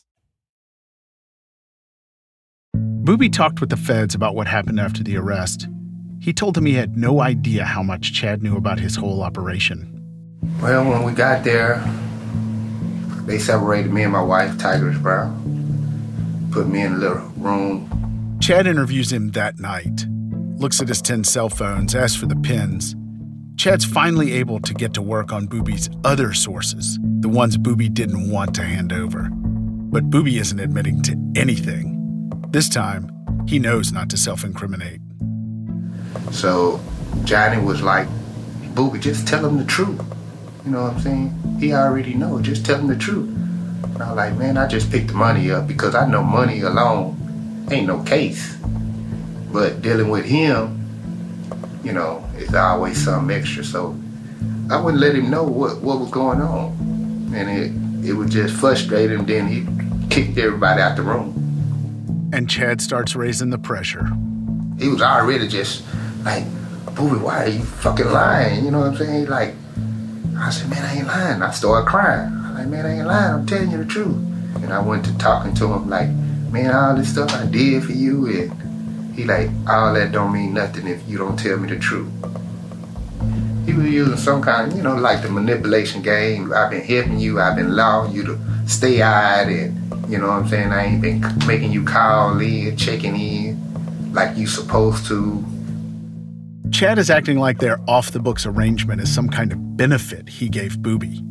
Boobie 3.03 3.33
talked 3.33 3.59
with 3.59 3.71
the 3.71 3.77
feds 3.77 4.13
about 4.13 4.35
what 4.35 4.47
happened 4.47 4.79
after 4.79 5.03
the 5.03 5.17
arrest. 5.17 5.67
He 6.19 6.33
told 6.33 6.53
them 6.53 6.67
he 6.67 6.75
had 6.75 6.95
no 6.95 7.19
idea 7.19 7.65
how 7.65 7.81
much 7.81 8.13
Chad 8.13 8.43
knew 8.43 8.55
about 8.55 8.79
his 8.79 8.95
whole 8.95 9.23
operation. 9.23 9.87
Well, 10.61 10.87
when 10.87 11.03
we 11.03 11.11
got 11.13 11.43
there, 11.43 11.83
they 13.25 13.39
separated 13.39 13.91
me 13.91 14.03
and 14.03 14.13
my 14.13 14.21
wife, 14.21 14.55
Tigress 14.59 14.99
Brown, 14.99 16.49
put 16.51 16.67
me 16.67 16.83
in 16.83 16.93
a 16.93 16.97
little 16.97 17.23
room. 17.37 18.37
Chad 18.39 18.67
interviews 18.67 19.11
him 19.11 19.31
that 19.31 19.59
night, 19.59 20.05
looks 20.57 20.79
at 20.79 20.87
his 20.87 21.01
10 21.01 21.23
cell 21.23 21.49
phones, 21.49 21.95
asks 21.95 22.15
for 22.15 22.27
the 22.27 22.35
pins. 22.35 22.95
Chad's 23.57 23.83
finally 23.83 24.31
able 24.33 24.59
to 24.59 24.75
get 24.75 24.93
to 24.93 25.01
work 25.01 25.33
on 25.33 25.47
Boobie's 25.47 25.89
other 26.03 26.33
sources, 26.33 26.99
the 27.19 27.29
ones 27.29 27.57
Boobie 27.57 27.91
didn't 27.91 28.29
want 28.29 28.53
to 28.55 28.63
hand 28.63 28.93
over. 28.93 29.29
But 29.31 30.11
Boobie 30.11 30.39
isn't 30.39 30.59
admitting 30.59 31.01
to 31.01 31.15
anything. 31.35 32.00
This 32.51 32.67
time, 32.67 33.09
he 33.47 33.59
knows 33.59 33.93
not 33.93 34.09
to 34.09 34.17
self 34.17 34.43
incriminate. 34.43 34.99
So 36.31 36.81
Johnny 37.23 37.63
was 37.63 37.81
like, 37.81 38.09
Boobie, 38.73 38.99
just 38.99 39.25
tell 39.25 39.45
him 39.45 39.57
the 39.57 39.63
truth. 39.63 40.01
You 40.65 40.71
know 40.71 40.83
what 40.83 40.95
I'm 40.95 40.99
saying? 40.99 41.57
He 41.61 41.73
already 41.73 42.13
know. 42.13 42.41
Just 42.41 42.65
tell 42.65 42.77
him 42.77 42.87
the 42.87 42.97
truth. 42.97 43.29
And 43.29 44.03
I 44.03 44.09
was 44.09 44.17
like, 44.17 44.37
man, 44.37 44.57
I 44.57 44.67
just 44.67 44.91
picked 44.91 45.07
the 45.07 45.13
money 45.13 45.49
up 45.49 45.65
because 45.65 45.95
I 45.95 46.05
know 46.05 46.21
money 46.23 46.59
alone 46.59 47.67
ain't 47.71 47.87
no 47.87 48.03
case. 48.03 48.57
But 49.53 49.81
dealing 49.81 50.09
with 50.09 50.25
him, 50.25 50.77
you 51.85 51.93
know, 51.93 52.29
it's 52.35 52.53
always 52.53 53.01
something 53.01 53.33
extra. 53.33 53.63
So 53.63 53.97
I 54.69 54.81
wouldn't 54.81 55.01
let 55.01 55.15
him 55.15 55.29
know 55.29 55.45
what, 55.45 55.81
what 55.81 56.01
was 56.01 56.11
going 56.11 56.41
on. 56.41 57.31
And 57.33 57.49
it, 57.49 58.09
it 58.09 58.11
would 58.11 58.29
just 58.29 58.53
frustrate 58.55 59.09
him. 59.09 59.25
Then 59.25 59.47
he 59.47 59.65
kicked 60.09 60.37
everybody 60.37 60.81
out 60.81 60.97
the 60.97 61.03
room. 61.03 61.40
And 62.33 62.49
Chad 62.49 62.81
starts 62.81 63.15
raising 63.15 63.49
the 63.49 63.57
pressure. 63.57 64.05
He 64.79 64.87
was 64.87 65.01
already 65.01 65.47
just 65.47 65.83
like, 66.23 66.45
Boobie, 66.95 67.21
why 67.21 67.43
are 67.43 67.49
you 67.49 67.63
fucking 67.63 68.09
lying? 68.09 68.63
You 68.63 68.71
know 68.71 68.79
what 68.79 68.87
I'm 68.87 68.95
saying? 68.97 69.27
Like, 69.27 69.53
I 70.37 70.49
said, 70.49 70.69
man, 70.69 70.83
I 70.83 70.97
ain't 70.97 71.07
lying. 71.07 71.41
I 71.41 71.51
started 71.51 71.87
crying. 71.87 72.31
I'm 72.33 72.55
like, 72.55 72.67
man, 72.67 72.85
I 72.85 72.97
ain't 72.97 73.07
lying. 73.07 73.33
I'm 73.33 73.45
telling 73.45 73.71
you 73.71 73.77
the 73.77 73.85
truth. 73.85 74.15
And 74.55 74.71
I 74.71 74.79
went 74.79 75.05
to 75.05 75.17
talking 75.17 75.53
to 75.55 75.73
him 75.73 75.89
like, 75.89 76.09
man, 76.51 76.73
all 76.73 76.95
this 76.95 77.11
stuff 77.11 77.33
I 77.33 77.45
did 77.45 77.83
for 77.83 77.91
you, 77.91 78.27
and 78.27 79.13
he 79.15 79.25
like, 79.25 79.49
all 79.67 79.93
that 79.93 80.11
don't 80.11 80.31
mean 80.33 80.53
nothing 80.53 80.87
if 80.87 81.07
you 81.07 81.17
don't 81.17 81.37
tell 81.37 81.57
me 81.57 81.69
the 81.69 81.79
truth. 81.79 82.11
He 83.65 83.73
was 83.73 83.87
using 83.87 84.17
some 84.17 84.41
kind, 84.41 84.73
you 84.73 84.81
know, 84.81 84.95
like 84.95 85.21
the 85.21 85.29
manipulation 85.29 86.01
game. 86.01 86.53
I've 86.53 86.71
been 86.71 86.81
helping 86.81 87.19
you. 87.19 87.39
I've 87.39 87.55
been 87.55 87.67
allowing 87.67 88.13
you 88.13 88.23
to 88.23 88.39
stay 88.71 89.01
out, 89.01 89.47
and 89.47 90.09
you 90.09 90.17
know 90.17 90.27
what 90.27 90.43
I'm 90.43 90.47
saying. 90.47 90.71
I 90.71 90.85
ain't 90.85 91.01
been 91.01 91.21
making 91.47 91.71
you 91.71 91.83
call 91.83 92.39
in, 92.39 92.77
checking 92.77 93.15
in, 93.15 94.13
like 94.13 94.37
you 94.37 94.47
supposed 94.47 95.05
to. 95.07 95.45
Chad 96.71 96.97
is 96.97 97.09
acting 97.09 97.37
like 97.37 97.59
their 97.59 97.79
off 97.87 98.11
the 98.11 98.19
books 98.19 98.45
arrangement 98.45 99.01
is 99.01 99.13
some 99.13 99.29
kind 99.29 99.51
of 99.51 99.77
benefit 99.77 100.29
he 100.29 100.47
gave 100.47 100.77
Boobie. 100.77 101.27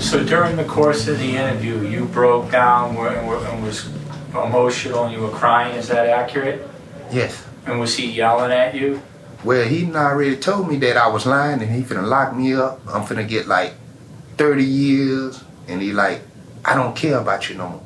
So 0.00 0.24
during 0.24 0.56
the 0.56 0.64
course 0.64 1.08
of 1.08 1.18
the 1.18 1.36
interview, 1.36 1.80
you 1.88 2.04
broke 2.06 2.50
down 2.50 2.96
and, 2.96 3.46
and 3.46 3.62
was 3.62 3.88
emotional 4.30 5.04
and 5.04 5.12
you 5.12 5.20
were 5.20 5.30
crying. 5.30 5.74
Is 5.76 5.88
that 5.88 6.06
accurate? 6.06 6.68
Yes. 7.10 7.44
And 7.64 7.80
was 7.80 7.96
he 7.96 8.10
yelling 8.10 8.52
at 8.52 8.74
you? 8.74 9.00
Well, 9.44 9.66
he 9.66 9.90
already 9.94 10.36
told 10.36 10.68
me 10.68 10.76
that 10.78 10.96
I 10.96 11.08
was 11.08 11.26
lying 11.26 11.62
and 11.62 11.70
he 11.70 11.82
finna 11.82 12.06
lock 12.06 12.34
me 12.34 12.54
up. 12.54 12.80
I'm 12.88 13.02
finna 13.02 13.26
get 13.26 13.46
like 13.46 13.74
30 14.36 14.64
years. 14.64 15.42
And 15.68 15.82
he 15.82 15.92
like, 15.92 16.22
I 16.64 16.74
don't 16.74 16.96
care 16.96 17.18
about 17.18 17.48
you 17.48 17.56
no 17.56 17.68
more. 17.68 17.82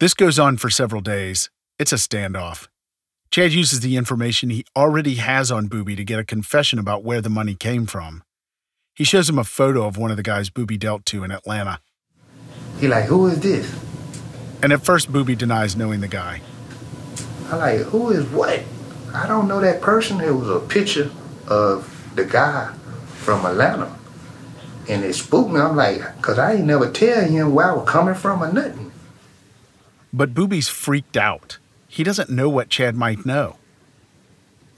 This 0.00 0.14
goes 0.14 0.38
on 0.38 0.56
for 0.56 0.70
several 0.70 1.00
days. 1.00 1.50
It's 1.78 1.92
a 1.92 1.96
standoff. 1.96 2.68
Chad 3.30 3.52
uses 3.52 3.80
the 3.80 3.96
information 3.96 4.50
he 4.50 4.64
already 4.76 5.16
has 5.16 5.50
on 5.50 5.68
Boobie 5.68 5.96
to 5.96 6.04
get 6.04 6.18
a 6.18 6.24
confession 6.24 6.78
about 6.78 7.04
where 7.04 7.20
the 7.20 7.28
money 7.28 7.54
came 7.54 7.86
from. 7.86 8.22
He 8.94 9.04
shows 9.04 9.28
him 9.28 9.38
a 9.38 9.44
photo 9.44 9.86
of 9.86 9.96
one 9.96 10.10
of 10.10 10.16
the 10.16 10.22
guys 10.22 10.50
Boobie 10.50 10.78
dealt 10.78 11.04
to 11.06 11.24
in 11.24 11.30
Atlanta. 11.30 11.80
He 12.80 12.88
like, 12.88 13.04
who 13.04 13.26
is 13.26 13.40
this? 13.40 13.72
And 14.62 14.72
at 14.72 14.84
first, 14.84 15.12
Boobie 15.12 15.36
denies 15.36 15.76
knowing 15.76 16.00
the 16.00 16.08
guy. 16.08 16.40
I 17.50 17.56
like, 17.56 17.80
who 17.80 18.10
is 18.10 18.24
what? 18.26 18.62
I 19.14 19.26
don't 19.26 19.48
know 19.48 19.60
that 19.60 19.80
person. 19.80 20.20
It 20.20 20.34
was 20.34 20.48
a 20.48 20.60
picture 20.60 21.10
of 21.46 22.12
the 22.14 22.24
guy 22.24 22.72
from 23.08 23.44
Atlanta. 23.44 23.97
And 24.88 25.04
it 25.04 25.14
spooked 25.14 25.50
me. 25.50 25.60
I'm 25.60 25.76
like, 25.76 26.00
because 26.16 26.38
I 26.38 26.54
ain't 26.54 26.64
never 26.64 26.90
tell 26.90 27.24
him 27.24 27.54
where 27.54 27.70
I 27.70 27.74
was 27.74 27.88
coming 27.88 28.14
from 28.14 28.42
or 28.42 28.52
nothing. 28.52 28.90
But 30.12 30.32
Boobie's 30.32 30.68
freaked 30.68 31.16
out. 31.16 31.58
He 31.88 32.02
doesn't 32.02 32.30
know 32.30 32.48
what 32.48 32.70
Chad 32.70 32.96
might 32.96 33.26
know. 33.26 33.56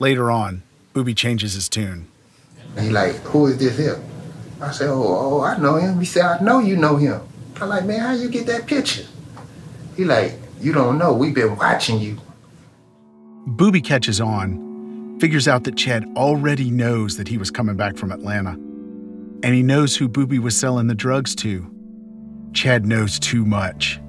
Later 0.01 0.31
on, 0.31 0.63
Boobie 0.95 1.17
changes 1.17 1.55
his 1.55 1.69
tune. 1.69 2.09
And 2.77 2.87
he 2.87 2.91
like, 2.91 3.15
who 3.17 3.47
is 3.47 3.59
this 3.59 3.77
here? 3.79 4.01
I 4.61 4.73
said, 4.73 4.89
oh, 4.89 5.03
oh, 5.03 5.41
I 5.43 5.57
know 5.59 5.77
him. 5.77 6.01
He 6.01 6.05
said, 6.05 6.25
I 6.25 6.41
know 6.41 6.59
you 6.59 6.77
know 6.77 6.97
him. 6.97 7.21
I'm 7.61 7.69
like, 7.69 7.85
man, 7.85 8.01
how 8.01 8.13
you 8.13 8.29
get 8.29 8.47
that 8.47 8.67
picture? 8.67 9.07
He 9.97 10.05
like, 10.05 10.35
you 10.61 10.73
don't 10.73 10.99
know. 10.99 11.13
We've 11.13 11.35
been 11.35 11.57
watching 11.57 11.99
you. 12.01 12.19
Boobie 13.47 13.85
catches 13.85 14.21
on, 14.21 15.19
figures 15.21 15.47
out 15.47 15.65
that 15.65 15.77
Chad 15.77 16.07
already 16.17 16.71
knows 16.71 17.17
that 17.17 17.29
he 17.29 17.39
was 17.39 17.51
coming 17.51 17.77
back 17.77 17.97
from 17.97 18.13
Atlanta. 18.13 18.59
And 19.43 19.55
he 19.55 19.63
knows 19.63 19.97
who 19.97 20.09
Boobie 20.09 20.39
was 20.39 20.57
selling 20.57 20.87
the 20.87 20.95
drugs 20.95 21.35
to. 21.37 21.67
Chad 22.53 22.85
knows 22.85 23.19
too 23.19 23.45
much. 23.45 24.01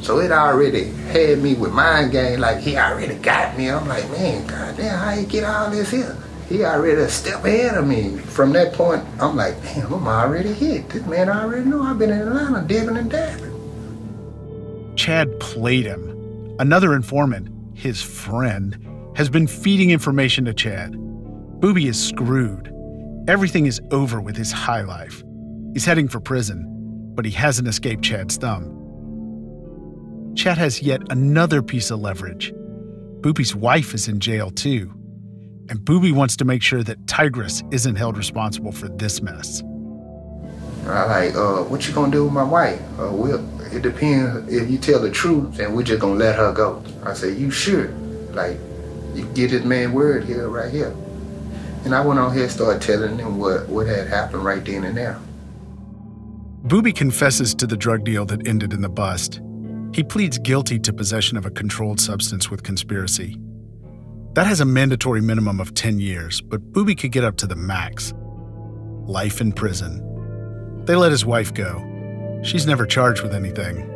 So 0.00 0.20
it 0.20 0.30
already 0.30 0.90
had 1.12 1.38
me 1.38 1.54
with 1.54 1.72
mind 1.72 2.12
game, 2.12 2.40
like 2.40 2.58
he 2.58 2.76
already 2.76 3.14
got 3.14 3.56
me. 3.56 3.70
I'm 3.70 3.88
like, 3.88 4.08
man, 4.10 4.46
goddamn, 4.46 4.98
how 4.98 5.12
you 5.14 5.26
get 5.26 5.44
all 5.44 5.70
this 5.70 5.90
here? 5.90 6.16
He 6.48 6.62
already 6.62 7.00
a 7.00 7.08
step 7.08 7.42
ahead 7.44 7.78
of 7.78 7.86
me. 7.86 8.18
From 8.18 8.52
that 8.52 8.74
point, 8.74 9.02
I'm 9.18 9.34
like, 9.34 9.62
damn, 9.62 9.94
I'm 9.94 10.06
already 10.06 10.52
hit. 10.52 10.90
This 10.90 11.06
man 11.06 11.30
already 11.30 11.64
know 11.64 11.80
I've 11.82 11.98
been 11.98 12.10
in 12.10 12.20
Atlanta 12.20 12.66
dipping 12.66 12.98
and 12.98 13.10
dabbing. 13.10 14.92
Chad 14.96 15.40
played 15.40 15.86
him. 15.86 16.56
Another 16.58 16.94
informant, 16.94 17.48
his 17.74 18.02
friend, 18.02 18.76
has 19.16 19.30
been 19.30 19.46
feeding 19.46 19.90
information 19.90 20.44
to 20.44 20.52
Chad. 20.52 20.92
Boobie 20.92 21.88
is 21.88 21.98
screwed. 21.98 22.73
Everything 23.26 23.64
is 23.64 23.80
over 23.90 24.20
with 24.20 24.36
his 24.36 24.52
high 24.52 24.82
life. 24.82 25.22
He's 25.72 25.86
heading 25.86 26.08
for 26.08 26.20
prison, 26.20 26.62
but 27.14 27.24
he 27.24 27.30
hasn't 27.30 27.66
escaped 27.66 28.04
Chad's 28.04 28.36
thumb. 28.36 28.70
Chad 30.36 30.58
has 30.58 30.82
yet 30.82 31.00
another 31.10 31.62
piece 31.62 31.90
of 31.90 32.00
leverage. 32.00 32.52
Boobie's 33.22 33.54
wife 33.54 33.94
is 33.94 34.08
in 34.08 34.20
jail 34.20 34.50
too. 34.50 34.92
And 35.70 35.80
Boobie 35.80 36.12
wants 36.12 36.36
to 36.36 36.44
make 36.44 36.62
sure 36.62 36.82
that 36.82 37.06
Tigress 37.06 37.62
isn't 37.70 37.96
held 37.96 38.18
responsible 38.18 38.72
for 38.72 38.88
this 38.90 39.22
mess. 39.22 39.62
I 40.86 41.06
like, 41.06 41.34
uh, 41.34 41.62
what 41.64 41.88
you 41.88 41.94
gonna 41.94 42.12
do 42.12 42.24
with 42.24 42.34
my 42.34 42.42
wife? 42.44 42.78
Uh, 42.98 43.10
we'll, 43.10 43.42
it 43.74 43.80
depends. 43.80 44.52
If 44.52 44.70
you 44.70 44.76
tell 44.76 45.00
the 45.00 45.10
truth, 45.10 45.56
then 45.56 45.72
we're 45.74 45.84
just 45.84 46.02
gonna 46.02 46.16
let 46.16 46.36
her 46.36 46.52
go. 46.52 46.84
I 47.04 47.14
say, 47.14 47.32
you 47.32 47.50
sure? 47.50 47.88
Like, 48.32 48.58
you 49.14 49.24
get 49.32 49.50
this 49.50 49.64
man 49.64 49.94
word 49.94 50.24
here, 50.24 50.50
right 50.50 50.70
here. 50.70 50.94
And 51.84 51.94
I 51.94 52.00
went 52.00 52.18
on 52.18 52.32
here 52.32 52.44
and 52.44 52.52
started 52.52 52.80
telling 52.80 53.18
them 53.18 53.38
what, 53.38 53.68
what 53.68 53.86
had 53.86 54.08
happened 54.08 54.44
right 54.44 54.64
then 54.64 54.84
and 54.84 54.96
there. 54.96 55.18
Boobie 56.66 56.94
confesses 56.94 57.54
to 57.56 57.66
the 57.66 57.76
drug 57.76 58.04
deal 58.04 58.24
that 58.24 58.48
ended 58.48 58.72
in 58.72 58.80
the 58.80 58.88
bust. 58.88 59.42
He 59.92 60.02
pleads 60.02 60.38
guilty 60.38 60.78
to 60.78 60.92
possession 60.94 61.36
of 61.36 61.44
a 61.44 61.50
controlled 61.50 62.00
substance 62.00 62.50
with 62.50 62.62
conspiracy. 62.62 63.38
That 64.32 64.46
has 64.46 64.60
a 64.60 64.64
mandatory 64.64 65.20
minimum 65.20 65.60
of 65.60 65.74
10 65.74 65.98
years, 65.98 66.40
but 66.40 66.72
Boobie 66.72 66.98
could 66.98 67.12
get 67.12 67.22
up 67.22 67.36
to 67.36 67.46
the 67.46 67.54
max 67.54 68.14
life 69.06 69.42
in 69.42 69.52
prison. 69.52 70.00
They 70.86 70.96
let 70.96 71.12
his 71.12 71.26
wife 71.26 71.52
go. 71.52 72.40
She's 72.42 72.66
never 72.66 72.86
charged 72.86 73.22
with 73.22 73.34
anything. 73.34 73.90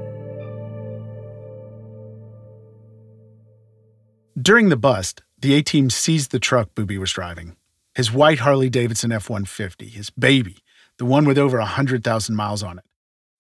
During 4.40 4.68
the 4.68 4.76
bust, 4.76 5.22
the 5.40 5.54
A 5.54 5.62
team 5.62 5.88
seized 5.88 6.30
the 6.30 6.38
truck 6.38 6.74
Boobie 6.74 6.98
was 6.98 7.12
driving 7.12 7.56
his 7.98 8.12
white 8.12 8.38
Harley 8.38 8.70
Davidson 8.70 9.10
F 9.10 9.28
150, 9.28 9.88
his 9.88 10.08
baby, 10.08 10.58
the 10.98 11.04
one 11.04 11.24
with 11.24 11.36
over 11.36 11.58
100,000 11.58 12.36
miles 12.36 12.62
on 12.62 12.78
it. 12.78 12.84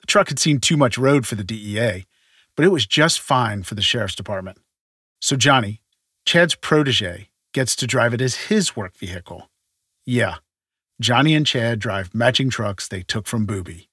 The 0.00 0.08
truck 0.08 0.30
had 0.30 0.40
seen 0.40 0.58
too 0.58 0.76
much 0.76 0.98
road 0.98 1.28
for 1.28 1.36
the 1.36 1.44
DEA, 1.44 2.06
but 2.56 2.64
it 2.64 2.72
was 2.72 2.84
just 2.84 3.20
fine 3.20 3.62
for 3.62 3.76
the 3.76 3.82
sheriff's 3.82 4.16
department. 4.16 4.58
So 5.20 5.36
Johnny, 5.36 5.80
Chad's 6.26 6.56
protege, 6.56 7.28
gets 7.54 7.76
to 7.76 7.86
drive 7.86 8.12
it 8.12 8.20
as 8.20 8.48
his 8.48 8.74
work 8.74 8.96
vehicle. 8.96 9.48
Yeah, 10.04 10.38
Johnny 11.00 11.36
and 11.36 11.46
Chad 11.46 11.78
drive 11.78 12.12
matching 12.12 12.50
trucks 12.50 12.88
they 12.88 13.02
took 13.02 13.28
from 13.28 13.46
Boobie. 13.46 13.86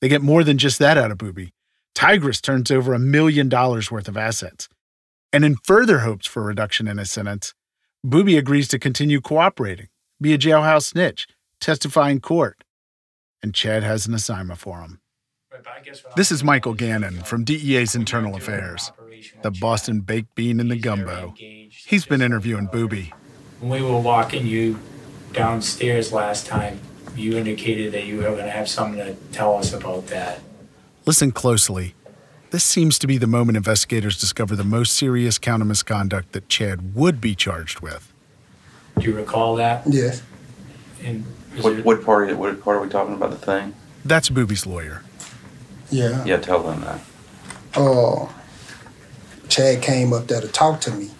They 0.00 0.06
get 0.08 0.22
more 0.22 0.44
than 0.44 0.56
just 0.56 0.78
that 0.78 0.96
out 0.96 1.10
of 1.10 1.18
Boobie. 1.18 1.50
Tigress 1.96 2.40
turns 2.40 2.70
over 2.70 2.94
a 2.94 3.00
million 3.00 3.48
dollars 3.48 3.90
worth 3.90 4.06
of 4.06 4.16
assets. 4.16 4.68
And 5.32 5.44
in 5.44 5.56
further 5.56 5.98
hopes 5.98 6.28
for 6.28 6.44
reduction 6.44 6.86
in 6.86 6.98
his 6.98 7.10
sentence, 7.10 7.54
Boobie 8.04 8.36
agrees 8.36 8.68
to 8.68 8.78
continue 8.78 9.18
cooperating, 9.18 9.88
be 10.20 10.34
a 10.34 10.38
jailhouse 10.38 10.84
snitch, 10.84 11.26
testify 11.58 12.10
in 12.10 12.20
court. 12.20 12.62
And 13.42 13.54
Chad 13.54 13.82
has 13.82 14.06
an 14.06 14.12
assignment 14.12 14.60
for 14.60 14.80
him. 14.80 15.00
This 16.14 16.30
is 16.30 16.44
Michael 16.44 16.74
Gannon 16.74 17.22
from 17.22 17.44
DEA's 17.44 17.94
Internal 17.94 18.36
Affairs, 18.36 18.92
the 19.40 19.50
Boston 19.50 20.00
baked 20.00 20.34
bean 20.34 20.60
in 20.60 20.68
the 20.68 20.78
gumbo. 20.78 21.32
He's 21.38 22.04
been 22.04 22.20
interviewing 22.20 22.68
Boobie. 22.68 23.10
When 23.60 23.70
we 23.70 23.80
were 23.80 23.98
walking 23.98 24.46
you 24.46 24.78
downstairs 25.32 26.12
last 26.12 26.46
time, 26.46 26.80
you 27.16 27.38
indicated 27.38 27.92
that 27.92 28.04
you 28.04 28.18
were 28.18 28.24
going 28.24 28.44
to 28.44 28.50
have 28.50 28.68
something 28.68 28.98
to 29.02 29.14
tell 29.32 29.56
us 29.56 29.72
about 29.72 30.08
that. 30.08 30.40
Listen 31.06 31.32
closely. 31.32 31.94
This 32.54 32.62
seems 32.62 33.00
to 33.00 33.08
be 33.08 33.18
the 33.18 33.26
moment 33.26 33.56
investigators 33.56 34.16
discover 34.16 34.54
the 34.54 34.62
most 34.62 34.94
serious 34.94 35.40
count 35.40 35.60
of 35.60 35.66
misconduct 35.66 36.30
that 36.34 36.48
Chad 36.48 36.94
would 36.94 37.20
be 37.20 37.34
charged 37.34 37.80
with. 37.80 38.12
Do 38.96 39.06
you 39.10 39.16
recall 39.16 39.56
that? 39.56 39.82
Yes. 39.88 40.22
And 41.02 41.24
What, 41.60 41.84
what 41.84 42.04
part? 42.04 42.30
Are, 42.30 42.36
what 42.36 42.62
part 42.62 42.76
are 42.76 42.80
we 42.80 42.88
talking 42.88 43.12
about? 43.12 43.30
The 43.30 43.38
thing? 43.38 43.74
That's 44.04 44.30
Boobie's 44.30 44.68
lawyer. 44.68 45.02
Yeah. 45.90 46.24
Yeah, 46.24 46.36
tell 46.36 46.62
them 46.62 46.82
that. 46.82 47.00
Oh, 47.74 48.32
Chad 49.48 49.82
came 49.82 50.12
up 50.12 50.28
there 50.28 50.40
to 50.40 50.46
talk 50.46 50.80
to 50.82 50.92
me. 50.92 51.10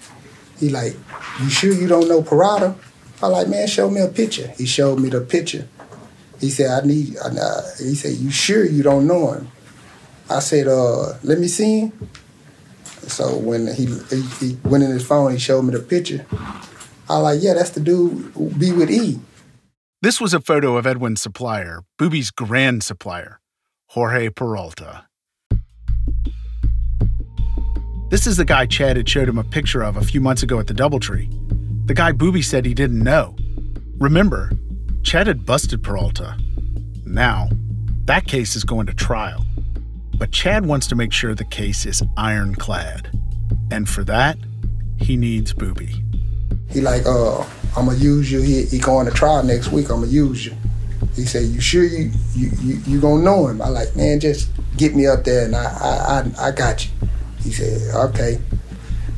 He 0.61 0.69
like, 0.69 0.95
you 1.43 1.51
sure 1.51 1.73
you 1.73 1.89
don't 1.89 2.07
know 2.07 2.23
Parada? 2.23 2.77
I 3.21 3.27
like, 3.27 3.49
man, 3.49 3.67
show 3.67 3.91
me 3.91 4.01
a 4.01 4.07
picture. 4.07 4.53
He 4.57 4.67
showed 4.67 5.01
me 5.01 5.09
the 5.09 5.21
picture. 5.21 5.67
He 6.41 6.49
said, 6.51 6.85
I 6.85 6.87
need. 6.87 7.17
Uh, 7.17 7.63
he 7.79 7.97
said, 7.97 8.19
you 8.19 8.31
sure 8.31 8.65
you 8.65 8.85
don't 8.85 9.09
know 9.09 9.33
him? 9.33 9.51
I 10.31 10.41
said, 10.41 10.67
uh, 10.67 11.15
let 11.23 11.39
me 11.39 11.49
see 11.49 11.81
him. 11.81 12.11
So 12.85 13.37
when 13.37 13.67
he, 13.75 13.87
he, 13.87 14.23
he 14.41 14.59
went 14.65 14.83
in 14.85 14.91
his 14.91 15.07
phone, 15.07 15.33
he 15.33 15.39
showed 15.39 15.63
me 15.63 15.73
the 15.73 15.81
picture. 15.81 16.25
I 17.09 17.19
like, 17.19 17.43
yeah, 17.43 17.55
that's 17.55 17.71
the 17.71 17.81
dude 17.81 18.59
be 18.59 18.73
with 18.73 18.91
E. 18.91 19.21
This 20.01 20.21
was 20.21 20.35
a 20.35 20.41
photo 20.41 20.77
of 20.77 20.87
Edwin's 20.87 21.21
supplier, 21.21 21.83
Boobie's 21.99 22.31
grand 22.31 22.83
supplier, 22.83 23.41
Jorge 23.89 24.31
Peralta. 24.31 25.07
This 28.11 28.27
is 28.27 28.37
the 28.37 28.45
guy 28.45 28.67
Chad 28.67 28.97
had 28.97 29.09
showed 29.09 29.29
him 29.29 29.39
a 29.39 29.45
picture 29.45 29.83
of 29.83 29.97
a 29.97 30.05
few 30.05 30.21
months 30.21 30.43
ago 30.43 30.61
at 30.61 30.67
the 30.67 30.75
Doubletree. 30.75 31.87
The 31.87 31.95
guy 31.95 32.13
Boobie 32.13 32.45
said 32.45 32.65
he 32.65 32.75
didn't 32.75 33.03
know. 33.03 33.35
Remember, 33.99 34.53
Chad 35.03 35.27
had 35.27 35.45
busted 35.45 35.83
Peralta. 35.83 36.37
Now, 37.05 37.49
that 38.05 38.27
case 38.27 38.57
is 38.57 38.65
going 38.65 38.87
to 38.87 38.95
trial. 38.95 39.45
But 40.17 40.31
Chad 40.31 40.67
wants 40.67 40.87
to 40.89 40.95
make 40.95 41.13
sure 41.13 41.35
the 41.35 41.45
case 41.45 41.87
is 41.87 42.03
ironclad. 42.17 43.11
And 43.71 43.89
for 43.89 44.05
that, 44.05 44.39
he 44.99 45.17
needs 45.17 45.53
Boobie. 45.53 46.03
He 46.71 46.81
like, 46.81 47.05
uh, 47.07 47.43
I'm 47.77 47.87
gonna 47.87 47.99
use 47.99 48.31
you. 48.31 48.41
He, 48.41 48.65
he 48.65 48.79
going 48.79 49.07
to 49.07 49.13
trial 49.13 49.43
next 49.43 49.73
week. 49.73 49.91
I'm 49.91 50.01
gonna 50.01 50.07
use 50.07 50.47
you. 50.47 50.55
He 51.15 51.25
said, 51.25 51.45
you 51.45 51.61
sure 51.61 51.85
you 51.85 52.11
you 52.35 52.51
you, 52.63 52.75
you 52.87 53.01
gonna 53.01 53.23
know 53.23 53.49
him? 53.49 53.61
I 53.61 53.69
like, 53.69 53.95
man, 53.97 54.21
just 54.21 54.51
get 54.77 54.95
me 54.95 55.07
up 55.07 55.25
there 55.25 55.45
and 55.45 55.55
I 55.55 55.65
I 55.65 56.45
I, 56.45 56.49
I 56.49 56.51
got 56.53 56.85
you. 56.85 56.91
He 57.43 57.53
said, 57.53 57.95
okay. 57.95 58.39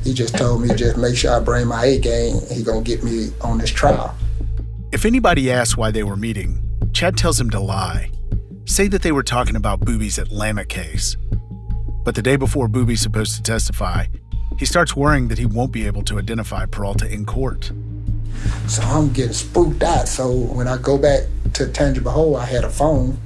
He 0.02 0.14
just 0.14 0.36
told 0.36 0.62
me 0.62 0.74
just 0.74 0.96
make 0.96 1.16
sure 1.16 1.32
I 1.34 1.40
bring 1.40 1.66
my 1.66 1.84
A 1.84 1.98
game. 1.98 2.36
He 2.50 2.62
gonna 2.62 2.82
get 2.82 3.02
me 3.02 3.30
on 3.40 3.58
this 3.58 3.70
trial. 3.70 4.14
If 4.92 5.04
anybody 5.04 5.50
asks 5.50 5.76
why 5.76 5.90
they 5.90 6.02
were 6.02 6.16
meeting, 6.16 6.62
Chad 6.92 7.16
tells 7.16 7.40
him 7.40 7.50
to 7.50 7.60
lie. 7.60 8.10
Say 8.68 8.88
that 8.88 9.02
they 9.02 9.12
were 9.12 9.22
talking 9.22 9.54
about 9.54 9.78
Boobie's 9.78 10.18
Atlanta 10.18 10.64
case. 10.64 11.16
But 12.02 12.16
the 12.16 12.22
day 12.22 12.34
before 12.34 12.66
Boobie's 12.68 13.00
supposed 13.00 13.36
to 13.36 13.42
testify, 13.42 14.06
he 14.58 14.64
starts 14.64 14.96
worrying 14.96 15.28
that 15.28 15.38
he 15.38 15.46
won't 15.46 15.70
be 15.70 15.86
able 15.86 16.02
to 16.02 16.18
identify 16.18 16.66
Peralta 16.66 17.08
in 17.08 17.24
court. 17.24 17.70
So 18.66 18.82
I'm 18.82 19.12
getting 19.12 19.34
spooked 19.34 19.84
out. 19.84 20.08
So 20.08 20.32
when 20.32 20.66
I 20.66 20.78
go 20.78 20.98
back 20.98 21.22
to 21.54 21.66
Tangipahoa, 21.66 22.40
I 22.40 22.44
had 22.44 22.64
a 22.64 22.68
phone. 22.68 23.16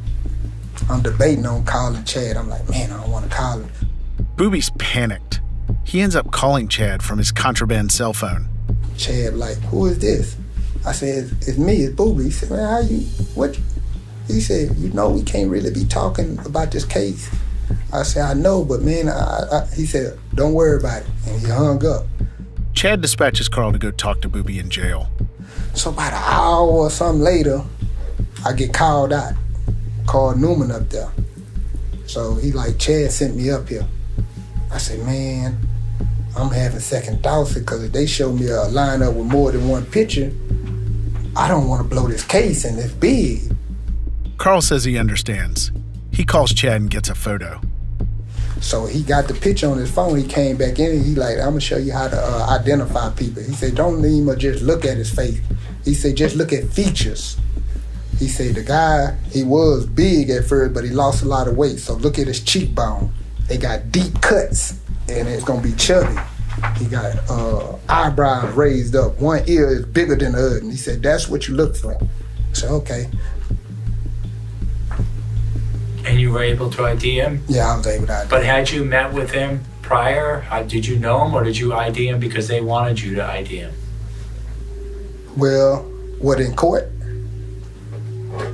I'm 0.91 1.01
debating 1.01 1.47
on 1.47 1.65
calling 1.65 2.05
Chad. 2.05 2.37
I'm 2.37 2.51
like, 2.51 2.69
man, 2.69 2.93
I 2.93 3.01
don't 3.01 3.11
want 3.11 3.31
to 3.31 3.35
call 3.35 3.61
him. 3.61 3.71
Boobie's 4.37 4.69
panicked. 4.77 5.41
He 5.85 6.03
ends 6.03 6.15
up 6.15 6.31
calling 6.33 6.69
Chad 6.69 7.03
from 7.03 7.17
his 7.17 7.33
contraband 7.33 7.93
cell 7.93 8.13
phone. 8.13 8.47
Chad 8.99 9.35
like, 9.37 9.57
who 9.63 9.87
is 9.87 10.01
this? 10.01 10.37
I 10.85 10.93
said, 10.93 11.31
it's 11.41 11.57
me, 11.57 11.77
it's 11.77 11.95
Boobie. 11.95 12.25
He 12.25 12.31
said, 12.31 12.51
man, 12.51 12.69
how 12.69 12.81
you, 12.81 12.99
what? 13.35 13.59
He 14.33 14.41
said, 14.41 14.77
you 14.77 14.91
know, 14.93 15.11
we 15.11 15.23
can't 15.23 15.51
really 15.51 15.71
be 15.73 15.85
talking 15.85 16.39
about 16.45 16.71
this 16.71 16.85
case. 16.85 17.31
I 17.93 18.03
said, 18.03 18.23
I 18.23 18.35
know, 18.35 18.65
but 18.65 18.83
man, 18.83 19.09
I, 19.09 19.45
I, 19.53 19.67
he 19.75 19.87
said, 19.87 20.19
don't 20.35 20.55
worry 20.55 20.79
about 20.79 21.03
it. 21.03 21.09
And 21.27 21.41
he 21.41 21.49
hung 21.49 21.85
up. 21.85 22.07
Chad 22.73 23.01
dispatches 23.01 23.49
Carl 23.49 23.73
to 23.73 23.79
go 23.79 23.91
talk 23.91 24.21
to 24.23 24.29
Boobie 24.29 24.59
in 24.59 24.71
jail. 24.71 25.09
So 25.75 25.91
about 25.91 26.13
an 26.13 26.23
hour 26.23 26.69
or 26.69 26.91
something 26.91 27.23
later, 27.23 27.63
I 28.45 28.53
get 28.53 28.73
called 28.73 29.13
out. 29.13 29.35
Called 30.07 30.41
Newman 30.41 30.71
up 30.71 30.89
there. 30.89 31.11
So 32.07 32.35
he 32.35 32.53
like, 32.53 32.79
Chad 32.79 33.13
sent 33.13 33.37
me 33.37 33.51
up 33.51 33.69
here. 33.69 33.87
I 34.73 34.79
said, 34.79 35.05
man, 35.05 35.59
I'm 36.37 36.51
having 36.51 36.81
second 36.81 37.23
thoughts 37.23 37.55
because 37.55 37.83
if 37.85 37.93
they 37.93 38.07
show 38.07 38.33
me 38.33 38.47
a 38.47 38.67
lineup 38.69 39.15
with 39.15 39.27
more 39.27 39.51
than 39.53 39.69
one 39.69 39.85
picture, 39.87 40.33
I 41.37 41.49
don't 41.49 41.69
want 41.69 41.83
to 41.83 41.89
blow 41.89 42.09
this 42.09 42.25
case 42.25 42.65
and 42.65 42.79
it's 42.79 42.93
big. 42.93 43.50
Carl 44.41 44.63
says 44.63 44.85
he 44.85 44.97
understands. 44.97 45.71
He 46.13 46.25
calls 46.25 46.55
Chad 46.55 46.81
and 46.81 46.89
gets 46.91 47.11
a 47.11 47.15
photo. 47.15 47.61
So 48.63 48.87
he 48.87 49.03
got 49.03 49.29
the 49.29 49.35
picture 49.35 49.69
on 49.69 49.77
his 49.77 49.91
phone. 49.91 50.17
He 50.17 50.27
came 50.27 50.57
back 50.57 50.79
in 50.79 50.93
and 50.93 51.05
he 51.05 51.15
like, 51.15 51.37
I'm 51.37 51.51
gonna 51.51 51.61
show 51.61 51.77
you 51.77 51.93
how 51.93 52.09
to 52.09 52.17
uh, 52.17 52.47
identify 52.49 53.11
people. 53.11 53.43
He 53.43 53.53
said, 53.53 53.75
don't 53.75 54.03
even 54.03 54.39
just 54.39 54.63
look 54.63 54.87
at 54.87 54.97
his 54.97 55.15
face. 55.15 55.43
He 55.85 55.93
said, 55.93 56.17
just 56.17 56.37
look 56.37 56.55
at 56.55 56.65
features. 56.65 57.37
He 58.19 58.29
said 58.29 58.55
the 58.55 58.63
guy 58.63 59.15
he 59.31 59.45
was 59.45 59.85
big 59.85 60.31
at 60.31 60.47
first, 60.47 60.73
but 60.73 60.85
he 60.85 60.91
lost 60.91 61.23
a 61.23 61.27
lot 61.27 61.47
of 61.47 61.59
weight. 61.59 61.79
So 61.79 61.93
look 61.97 62.19
at 62.19 62.27
his 62.27 62.41
cheekbone. 62.41 63.13
They 63.47 63.59
got 63.59 63.93
deep 63.93 64.23
cuts, 64.23 64.81
and 65.07 65.29
it's 65.29 65.45
gonna 65.45 65.61
be 65.61 65.75
chubby. 65.75 66.19
He 66.79 66.87
got 66.87 67.15
uh, 67.29 67.77
eyebrows 67.91 68.55
raised 68.55 68.97
up. 68.97 69.21
One 69.21 69.43
ear 69.47 69.71
is 69.71 69.85
bigger 69.85 70.17
than 70.17 70.33
the 70.33 70.39
other. 70.47 70.59
And 70.61 70.71
he 70.71 70.79
said, 70.79 71.03
that's 71.03 71.29
what 71.29 71.47
you 71.47 71.57
look 71.57 71.77
for. 71.77 72.01
Said, 72.55 72.71
okay. 72.71 73.07
And 76.05 76.21
you 76.21 76.33
were 76.33 76.43
able 76.43 76.71
to 76.71 76.85
ID 76.85 77.21
him? 77.21 77.43
Yeah, 77.49 77.73
I 77.73 77.77
was 77.77 77.87
able 77.87 78.07
to 78.07 78.15
ID 78.15 78.31
But 78.31 78.45
had 78.45 78.71
you 78.71 78.85
met 78.85 79.13
with 79.13 79.31
him 79.31 79.65
prior? 79.83 80.41
How, 80.41 80.63
did 80.63 80.87
you 80.87 80.99
know 80.99 81.27
him 81.27 81.35
or 81.35 81.45
did 81.45 81.59
you 81.59 81.73
ID 81.75 82.09
him 82.09 82.21
because 82.21 82.49
they 82.49 82.61
wanted 82.61 83.01
you 83.01 83.15
to 83.17 83.25
ID 83.25 83.57
him? 83.57 83.73
Well, 85.37 85.83
what 86.19 86.41
in 86.41 86.55
court? 86.55 86.91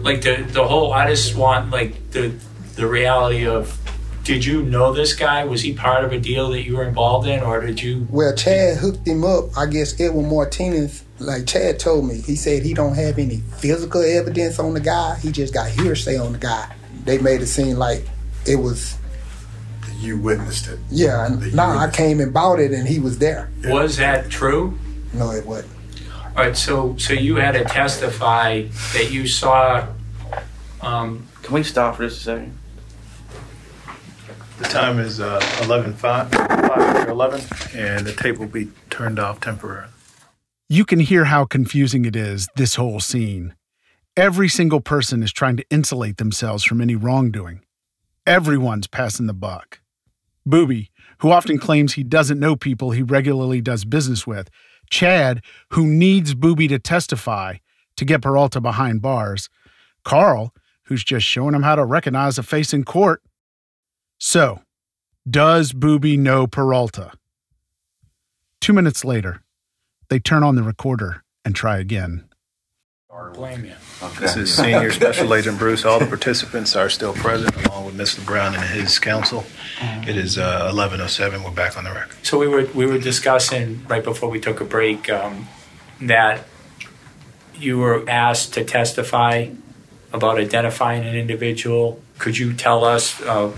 Like 0.01 0.23
the 0.23 0.47
the 0.49 0.67
whole 0.67 0.93
I 0.93 1.09
just 1.09 1.37
want 1.37 1.71
like 1.71 2.11
the 2.11 2.35
the 2.77 2.87
reality 2.87 3.47
of 3.47 3.79
did 4.25 4.45
you 4.45 4.63
know 4.63 4.93
this 4.93 5.15
guy? 5.15 5.45
Was 5.45 5.63
he 5.63 5.73
part 5.73 6.05
of 6.05 6.13
a 6.13 6.19
deal 6.19 6.51
that 6.51 6.65
you 6.65 6.77
were 6.77 6.85
involved 6.85 7.29
in 7.29 7.43
or 7.43 7.65
did 7.65 7.81
you 7.81 8.09
Well, 8.11 8.35
Chad 8.35 8.79
hooked 8.79 9.07
him 9.07 9.25
up. 9.25 9.57
I 9.57 9.67
guess 9.67 10.01
Edwin 10.01 10.29
Martinez, 10.29 11.05
like 11.21 11.47
Chad 11.47 11.79
told 11.79 12.07
me, 12.07 12.21
he 12.21 12.35
said 12.35 12.63
he 12.63 12.75
don't 12.75 12.95
have 12.95 13.19
any 13.19 13.37
physical 13.59 14.03
evidence 14.03 14.59
on 14.59 14.75
the 14.75 14.81
guy. 14.81 15.17
He 15.21 15.31
just 15.31 15.55
got 15.55 15.71
hearsay 15.71 16.19
on 16.19 16.33
the 16.33 16.39
guy. 16.39 16.75
They 17.07 17.19
made 17.19 17.41
it 17.41 17.47
seem 17.47 17.77
like 17.77 18.07
it 18.47 18.57
was. 18.57 18.99
You 19.99 20.19
witnessed 20.19 20.69
it. 20.69 20.79
Yeah, 20.91 21.25
and 21.25 21.55
nah, 21.55 21.79
I 21.79 21.91
came 21.91 22.21
and 22.21 22.33
bought 22.35 22.61
it, 22.61 22.73
and 22.73 22.87
he 22.87 22.99
was 22.99 23.19
there. 23.19 23.49
was 23.65 23.97
that 23.97 24.29
true? 24.29 24.79
No, 25.15 25.31
it 25.31 25.47
wasn't. 25.47 25.73
All 26.37 26.45
right, 26.45 26.55
so 26.57 26.95
so 26.99 27.15
you 27.15 27.37
had 27.37 27.53
to 27.53 27.65
testify 27.65 28.65
that 28.93 29.11
you 29.11 29.27
saw 29.27 29.87
Um, 30.83 31.27
Can 31.43 31.55
we 31.55 31.63
stop 31.63 31.97
for 31.97 32.07
just 32.07 32.21
a 32.21 32.25
second? 32.25 32.59
The 34.59 34.65
time 34.65 34.99
is 34.99 35.21
uh, 35.21 35.41
11 35.63 35.95
5, 35.95 36.31
5 36.31 37.09
11, 37.09 37.41
and 37.75 38.07
the 38.07 38.13
tape 38.13 38.39
will 38.39 38.47
be 38.47 38.69
turned 38.91 39.19
off 39.19 39.41
temporarily. 39.41 39.91
You 40.69 40.85
can 40.85 40.99
hear 41.01 41.25
how 41.27 41.45
confusing 41.47 42.05
it 42.05 42.17
is, 42.17 42.49
this 42.57 42.75
whole 42.75 43.01
scene. 43.01 43.55
Every 44.17 44.49
single 44.49 44.81
person 44.81 45.23
is 45.23 45.31
trying 45.31 45.59
to 45.59 45.67
insulate 45.69 46.17
themselves 46.17 46.65
from 46.65 46.81
any 46.81 46.95
wrongdoing. 46.95 47.61
Everyone's 48.27 48.87
passing 48.87 49.27
the 49.27 49.35
buck. 49.35 49.81
Boobie, 50.49 50.89
who 51.19 51.31
often 51.31 51.59
claims 51.59 51.93
he 51.93 52.03
doesn't 52.03 52.41
know 52.41 52.57
people 52.57 52.93
he 52.93 53.03
regularly 53.03 53.61
does 53.61 53.85
business 53.85 54.27
with, 54.27 54.49
Chad, 54.89 55.43
who 55.73 55.87
needs 55.87 56.35
Boobie 56.35 56.71
to 56.71 56.79
testify 56.79 57.57
to 57.99 58.05
get 58.07 58.23
Peralta 58.23 58.59
behind 58.59 59.03
bars, 59.03 59.51
Carl, 60.03 60.55
who's 60.85 61.05
just 61.05 61.27
showing 61.27 61.55
him 61.55 61.63
how 61.63 61.75
to 61.75 61.85
recognize 61.85 62.39
a 62.39 62.43
face 62.43 62.73
in 62.73 62.85
court. 62.85 63.23
So, 64.17 64.63
does 65.29 65.73
Boobie 65.73 66.19
know 66.19 66.47
Peralta? 66.47 67.13
Two 68.63 68.73
minutes 68.73 69.05
later, 69.05 69.43
they 70.09 70.19
turn 70.21 70.43
on 70.43 70.55
the 70.55 70.63
recorder 70.63 71.23
and 71.45 71.55
try 71.55 71.77
again. 71.77 72.27
blame 73.35 73.67
you. 73.67 73.75
This 74.21 74.37
is 74.37 74.55
Senior 74.55 74.91
Special 74.93 75.35
Agent 75.35 75.59
Bruce. 75.59 75.85
All 75.85 75.99
the 75.99 76.07
participants 76.07 76.77
are 76.77 76.91
still 76.91 77.15
present, 77.15 77.57
along 77.65 77.87
with 77.87 77.97
Mr. 77.97 78.25
Brown 78.25 78.55
and 78.55 78.63
his 78.63 78.99
counsel. 78.99 79.45
It 80.07 80.17
is 80.17 80.37
uh, 80.37 80.71
11:07. 80.73 81.43
We're 81.43 81.51
back 81.51 81.79
on 81.79 81.85
the 81.85 81.93
record. 81.93 82.17
So 82.23 82.39
we 82.39 82.47
were 82.47 82.67
we 82.75 82.85
were 82.85 82.99
discussing 82.99 83.87
right 83.89 84.05
before 84.05 84.29
we 84.29 84.39
took 84.39 84.61
a 84.61 84.65
break 84.65 85.09
um, 85.09 85.49
that 86.01 86.45
you 87.55 87.79
were 87.79 88.05
asked 88.09 88.53
to 88.55 88.65
testify 88.65 89.49
about 90.13 90.39
identifying 90.39 91.05
an 91.05 91.17
individual. 91.17 92.01
Could 92.19 92.37
you 92.37 92.53
tell 92.53 92.85
us 92.85 93.21
uh, 93.23 93.49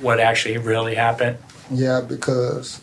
what 0.00 0.20
actually 0.20 0.58
really 0.58 0.94
happened? 0.94 1.38
Yeah, 1.70 2.02
because 2.02 2.80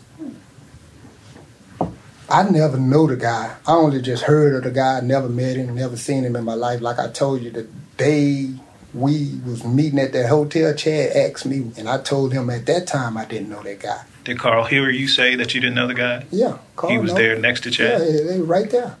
I 2.34 2.42
never 2.50 2.78
know 2.78 3.06
the 3.06 3.14
guy. 3.14 3.54
I 3.64 3.74
only 3.74 4.02
just 4.02 4.24
heard 4.24 4.56
of 4.56 4.64
the 4.64 4.72
guy, 4.72 4.98
never 4.98 5.28
met 5.28 5.54
him, 5.54 5.72
never 5.72 5.96
seen 5.96 6.24
him 6.24 6.34
in 6.34 6.42
my 6.42 6.54
life. 6.54 6.80
Like 6.80 6.98
I 6.98 7.08
told 7.08 7.42
you, 7.42 7.52
the 7.52 7.62
day 7.96 8.50
we 8.92 9.38
was 9.46 9.62
meeting 9.62 10.00
at 10.00 10.12
that 10.14 10.28
hotel, 10.28 10.74
Chad 10.74 11.16
asked 11.16 11.46
me, 11.46 11.70
and 11.78 11.88
I 11.88 11.98
told 12.02 12.32
him 12.32 12.50
at 12.50 12.66
that 12.66 12.88
time 12.88 13.16
I 13.16 13.24
didn't 13.24 13.50
know 13.50 13.62
that 13.62 13.78
guy. 13.78 14.02
Did 14.24 14.40
Carl 14.40 14.64
hear 14.64 14.90
you 14.90 15.06
say 15.06 15.36
that 15.36 15.54
you 15.54 15.60
didn't 15.60 15.76
know 15.76 15.86
the 15.86 15.94
guy? 15.94 16.24
Yeah, 16.32 16.58
Carl 16.74 16.92
he 16.92 16.98
was 16.98 17.12
know. 17.12 17.18
there 17.18 17.38
next 17.38 17.60
to 17.64 17.68
Yeah, 17.70 17.76
Chad. 17.76 18.00
they 18.00 18.40
right 18.40 18.68
there. 18.68 18.96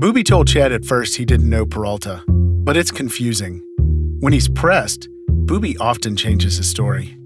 Boobie 0.00 0.24
told 0.24 0.46
Chad 0.46 0.70
at 0.70 0.84
first 0.84 1.16
he 1.16 1.24
didn't 1.24 1.50
know 1.50 1.66
Peralta, 1.66 2.22
but 2.28 2.76
it's 2.76 2.92
confusing. 2.92 3.64
When 4.20 4.32
he's 4.32 4.48
pressed, 4.48 5.08
Boobie 5.28 5.76
often 5.80 6.14
changes 6.14 6.58
his 6.58 6.70
story. 6.70 7.17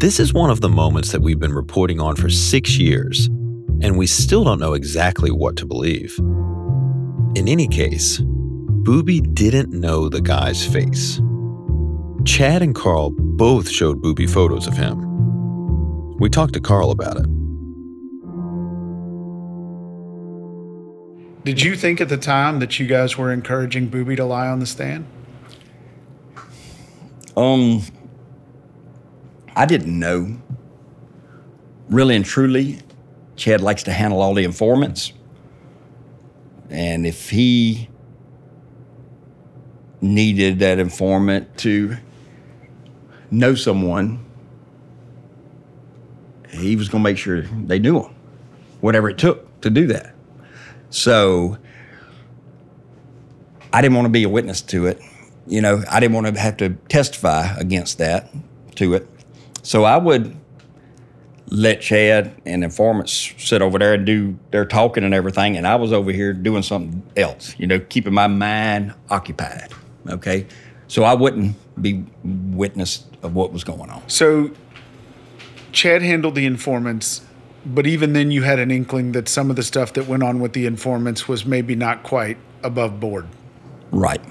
This 0.00 0.20
is 0.20 0.32
one 0.32 0.48
of 0.48 0.60
the 0.60 0.68
moments 0.68 1.10
that 1.10 1.22
we've 1.22 1.40
been 1.40 1.52
reporting 1.52 2.00
on 2.00 2.14
for 2.14 2.30
six 2.30 2.78
years, 2.78 3.26
and 3.82 3.98
we 3.98 4.06
still 4.06 4.44
don't 4.44 4.60
know 4.60 4.74
exactly 4.74 5.32
what 5.32 5.56
to 5.56 5.66
believe. 5.66 6.16
In 7.34 7.48
any 7.48 7.66
case, 7.66 8.20
Boobie 8.20 9.34
didn't 9.34 9.72
know 9.72 10.08
the 10.08 10.20
guy's 10.20 10.64
face. 10.64 11.20
Chad 12.24 12.62
and 12.62 12.76
Carl 12.76 13.10
both 13.10 13.68
showed 13.68 14.00
Boobie 14.00 14.30
photos 14.30 14.68
of 14.68 14.76
him. 14.76 14.96
We 16.18 16.30
talked 16.30 16.52
to 16.52 16.60
Carl 16.60 16.92
about 16.92 17.16
it. 17.16 17.26
Did 21.44 21.60
you 21.60 21.74
think 21.74 22.00
at 22.00 22.08
the 22.08 22.18
time 22.18 22.60
that 22.60 22.78
you 22.78 22.86
guys 22.86 23.18
were 23.18 23.32
encouraging 23.32 23.90
Boobie 23.90 24.14
to 24.14 24.24
lie 24.24 24.46
on 24.46 24.60
the 24.60 24.66
stand? 24.66 25.06
Um, 27.36 27.82
I 29.58 29.66
didn't 29.66 29.98
know. 29.98 30.40
Really 31.90 32.14
and 32.14 32.24
truly, 32.24 32.78
Chad 33.34 33.60
likes 33.60 33.82
to 33.82 33.92
handle 33.92 34.22
all 34.22 34.32
the 34.32 34.44
informants. 34.44 35.12
And 36.70 37.04
if 37.04 37.30
he 37.30 37.88
needed 40.00 40.60
that 40.60 40.78
informant 40.78 41.58
to 41.58 41.96
know 43.32 43.56
someone, 43.56 44.24
he 46.50 46.76
was 46.76 46.88
going 46.88 47.02
to 47.02 47.10
make 47.10 47.18
sure 47.18 47.42
they 47.42 47.80
knew 47.80 48.02
him, 48.02 48.14
whatever 48.80 49.10
it 49.10 49.18
took 49.18 49.60
to 49.62 49.70
do 49.70 49.88
that. 49.88 50.14
So 50.90 51.58
I 53.72 53.82
didn't 53.82 53.96
want 53.96 54.06
to 54.06 54.10
be 54.10 54.22
a 54.22 54.28
witness 54.28 54.62
to 54.62 54.86
it. 54.86 55.00
You 55.48 55.62
know, 55.62 55.82
I 55.90 55.98
didn't 55.98 56.14
want 56.14 56.32
to 56.32 56.40
have 56.40 56.58
to 56.58 56.74
testify 56.88 57.56
against 57.56 57.98
that 57.98 58.30
to 58.76 58.94
it. 58.94 59.08
So 59.68 59.84
I 59.84 59.98
would 59.98 60.34
let 61.50 61.82
Chad 61.82 62.32
and 62.46 62.64
informants 62.64 63.34
sit 63.36 63.60
over 63.60 63.78
there 63.78 63.92
and 63.92 64.06
do 64.06 64.38
their 64.50 64.64
talking 64.64 65.04
and 65.04 65.12
everything, 65.12 65.58
and 65.58 65.66
I 65.66 65.76
was 65.76 65.92
over 65.92 66.10
here 66.10 66.32
doing 66.32 66.62
something 66.62 67.02
else, 67.18 67.54
you 67.58 67.66
know, 67.66 67.78
keeping 67.78 68.14
my 68.14 68.28
mind 68.28 68.94
occupied. 69.10 69.68
Okay. 70.08 70.46
So 70.86 71.04
I 71.04 71.12
wouldn't 71.12 71.54
be 71.82 72.02
witness 72.24 73.04
of 73.22 73.34
what 73.34 73.52
was 73.52 73.62
going 73.62 73.90
on. 73.90 74.08
So, 74.08 74.52
Chad 75.72 76.00
handled 76.00 76.34
the 76.34 76.46
informants, 76.46 77.26
but 77.66 77.86
even 77.86 78.14
then, 78.14 78.30
you 78.30 78.44
had 78.44 78.58
an 78.58 78.70
inkling 78.70 79.12
that 79.12 79.28
some 79.28 79.50
of 79.50 79.56
the 79.56 79.62
stuff 79.62 79.92
that 79.92 80.08
went 80.08 80.22
on 80.22 80.40
with 80.40 80.54
the 80.54 80.64
informants 80.64 81.28
was 81.28 81.44
maybe 81.44 81.74
not 81.76 82.04
quite 82.04 82.38
above 82.62 83.00
board. 83.00 83.26
Right. 83.90 84.24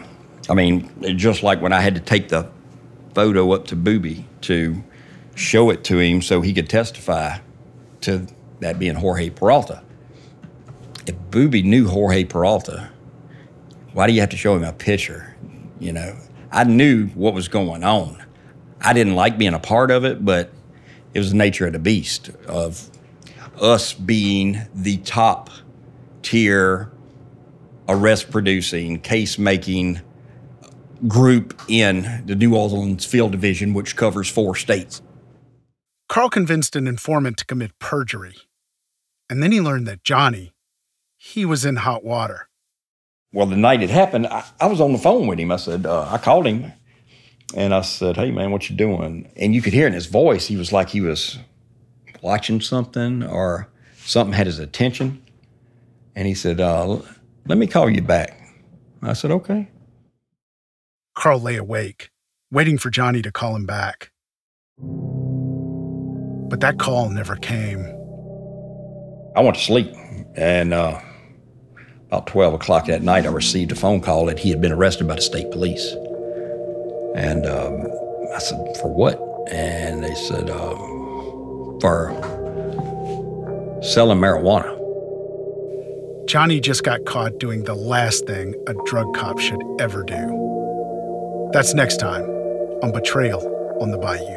I 0.50 0.56
mean, 0.56 0.90
just 1.16 1.44
like 1.44 1.62
when 1.62 1.74
I 1.74 1.82
had 1.82 1.94
to 1.94 2.02
take 2.02 2.30
the 2.30 2.50
photo 3.14 3.52
up 3.52 3.68
to 3.68 3.76
Boobie 3.76 4.24
to 4.42 4.84
show 5.38 5.70
it 5.70 5.84
to 5.86 6.00
him 6.00 6.22
so 6.22 6.42
he 6.42 6.54
could 6.54 6.68
testify 6.68 7.38
to 8.02 8.26
that 8.60 8.80
being 8.80 8.96
Jorge 8.96 9.30
Peralta. 9.30 9.84
If 11.06 11.16
Boobie 11.30 11.64
knew 11.64 11.88
Jorge 11.88 12.24
Peralta, 12.26 12.90
why 13.94 14.08
do 14.08 14.14
you 14.14 14.20
have 14.20 14.30
to 14.32 14.38
show 14.38 14.56
him 14.56 14.64
a 14.64 14.74
picture? 14.74 15.38
You 15.80 15.94
know, 15.94 16.18
I 16.52 16.64
knew 16.64 17.08
what 17.10 17.34
was 17.34 17.48
going 17.48 17.84
on. 17.84 18.24
I 18.82 18.94
didn't 18.94 19.16
like 19.16 19.38
being 19.38 19.54
a 19.54 19.60
part 19.60 19.92
of 19.92 20.06
it, 20.06 20.26
but 20.26 20.52
it 21.14 21.20
was 21.20 21.32
the 21.32 21.38
nature 21.38 21.68
of 21.68 21.74
the 21.74 21.80
beast 21.80 22.30
of 22.48 22.90
us 23.62 23.94
being 23.94 24.62
the 24.74 24.98
top 24.98 25.50
tier 26.24 26.92
arrest 27.88 28.32
producing, 28.32 29.00
case 29.00 29.38
making 29.38 30.02
group 31.08 31.62
in 31.68 32.24
the 32.26 32.36
New 32.36 32.56
Orleans 32.56 33.06
Field 33.06 33.32
Division, 33.32 33.74
which 33.74 33.96
covers 33.96 34.30
four 34.30 34.56
states. 34.56 35.02
Carl 36.10 36.30
convinced 36.30 36.76
an 36.76 36.88
informant 36.88 37.38
to 37.38 37.46
commit 37.46 37.78
perjury. 37.80 38.36
And 39.30 39.44
then 39.44 39.52
he 39.52 39.60
learned 39.60 39.88
that 39.88 40.04
Johnny, 40.04 40.54
he 41.18 41.46
was 41.46 41.66
in 41.66 41.78
hot 41.78 42.04
water. 42.04 42.48
Well, 43.34 43.46
the 43.46 43.58
night 43.58 43.84
it 43.84 43.90
happened, 43.90 44.28
I, 44.28 44.46
I 44.60 44.68
was 44.68 44.80
on 44.80 44.94
the 44.94 44.98
phone 44.98 45.28
with 45.28 45.38
him. 45.38 45.52
I 45.52 45.58
said, 45.58 45.86
uh, 45.86 46.08
I 46.10 46.18
called 46.18 46.48
him 46.48 46.72
and 47.54 47.74
I 47.74 47.82
said, 47.82 48.16
Hey, 48.16 48.32
man, 48.32 48.52
what 48.52 48.70
you 48.70 48.76
doing? 48.76 49.30
And 49.36 49.54
you 49.54 49.62
could 49.62 49.74
hear 49.74 49.86
in 49.86 49.94
his 49.94 50.06
voice, 50.06 50.48
he 50.48 50.56
was 50.56 50.72
like 50.72 50.90
he 50.90 51.02
was 51.02 51.38
watching 52.22 52.62
something 52.62 53.24
or 53.24 53.68
something 53.98 54.34
had 54.34 54.48
his 54.48 54.60
attention. 54.60 55.22
And 56.16 56.26
he 56.26 56.34
said, 56.34 56.62
uh, 56.62 57.00
Let 57.46 57.58
me 57.58 57.68
call 57.68 57.90
you 57.90 58.02
back. 58.02 58.40
I 59.02 59.12
said, 59.12 59.32
Okay. 59.32 59.68
Carl 61.16 61.42
lay 61.42 61.58
awake, 61.58 62.12
waiting 62.50 62.78
for 62.78 62.90
Johnny 62.90 63.22
to 63.24 63.32
call 63.32 63.56
him 63.56 63.66
back. 63.66 64.12
But 66.50 66.62
that 66.62 66.80
call 66.80 67.10
never 67.10 67.36
came. 67.36 67.86
I 69.36 69.42
went 69.42 69.56
to 69.56 69.62
sleep. 69.62 69.94
And 70.36 70.74
uh, 70.74 71.00
about 72.08 72.28
12 72.28 72.54
o'clock 72.56 72.86
that 72.86 73.02
night, 73.02 73.26
I 73.26 73.30
received 73.30 73.72
a 73.72 73.76
phone 73.76 74.02
call 74.02 74.26
that 74.26 74.40
he 74.40 74.50
had 74.50 74.62
been 74.62 74.72
arrested 74.72 75.08
by 75.08 75.16
the 75.16 75.22
state 75.22 75.52
police. 75.52 75.92
And 77.16 77.46
um, 77.46 77.88
I 78.34 78.40
said, 78.40 78.78
For 78.82 78.94
what? 78.94 79.20
And 79.52 80.04
they 80.04 80.16
said, 80.16 80.50
um, 80.50 81.80
For 81.82 82.12
selling 83.82 84.20
marijuana. 84.20 84.76
Johnny 86.28 86.60
just 86.60 86.84
got 86.84 87.06
caught 87.06 87.40
doing 87.40 87.64
the 87.64 87.76
last 87.76 88.26
thing 88.26 88.54
a 88.68 88.74
drug 88.86 89.14
cop 89.16 89.40
should 89.40 89.62
ever 89.80 90.04
do. 90.04 91.50
That's 91.54 91.74
next 91.74 91.98
time 91.98 92.26
on 92.84 92.92
Betrayal 92.92 93.42
on 93.82 93.92
the 93.92 93.98
Bayou. 93.98 94.37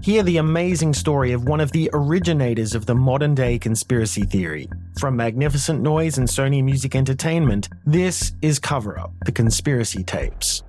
Hear 0.00 0.22
the 0.22 0.36
amazing 0.36 0.94
story 0.94 1.32
of 1.32 1.48
one 1.48 1.60
of 1.60 1.72
the 1.72 1.90
originators 1.92 2.74
of 2.74 2.86
the 2.86 2.94
modern 2.94 3.34
day 3.34 3.58
conspiracy 3.58 4.22
theory. 4.22 4.68
From 4.98 5.16
Magnificent 5.16 5.82
Noise 5.82 6.18
and 6.18 6.28
Sony 6.28 6.62
Music 6.62 6.94
Entertainment, 6.94 7.68
this 7.84 8.32
is 8.40 8.60
Cover 8.60 8.98
Up 8.98 9.12
The 9.24 9.32
Conspiracy 9.32 10.04
Tapes. 10.04 10.62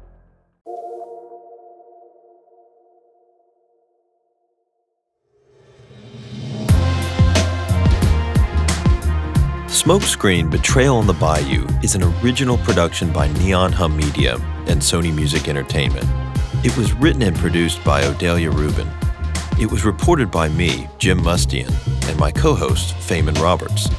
Smokescreen 9.68 10.50
Betrayal 10.50 10.98
on 10.98 11.08
the 11.08 11.14
Bayou 11.14 11.66
is 11.84 11.96
an 11.96 12.04
original 12.22 12.58
production 12.58 13.14
by 13.14 13.32
Neon 13.34 13.72
Hum 13.72 13.96
Media 13.96 14.36
and 14.68 14.82
Sony 14.82 15.14
Music 15.14 15.48
Entertainment. 15.48 16.06
It 16.66 16.76
was 16.76 16.94
written 16.94 17.22
and 17.22 17.36
produced 17.38 17.82
by 17.86 18.02
Odelia 18.02 18.54
Rubin. 18.54 18.90
It 19.60 19.70
was 19.70 19.84
reported 19.84 20.32
by 20.32 20.48
me, 20.48 20.88
Jim 21.00 21.20
Mustian, 21.20 21.70
and 22.08 22.18
my 22.18 22.32
co 22.32 22.56
host, 22.56 22.96
Faimon 22.96 23.36
Roberts. 23.42 23.90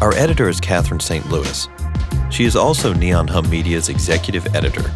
Our 0.00 0.14
editor 0.14 0.48
is 0.48 0.60
Catherine 0.60 1.00
St. 1.00 1.28
Louis. 1.28 1.68
She 2.30 2.44
is 2.44 2.54
also 2.54 2.92
Neon 2.92 3.26
Hum 3.26 3.50
Media's 3.50 3.88
executive 3.88 4.54
editor. 4.54 4.92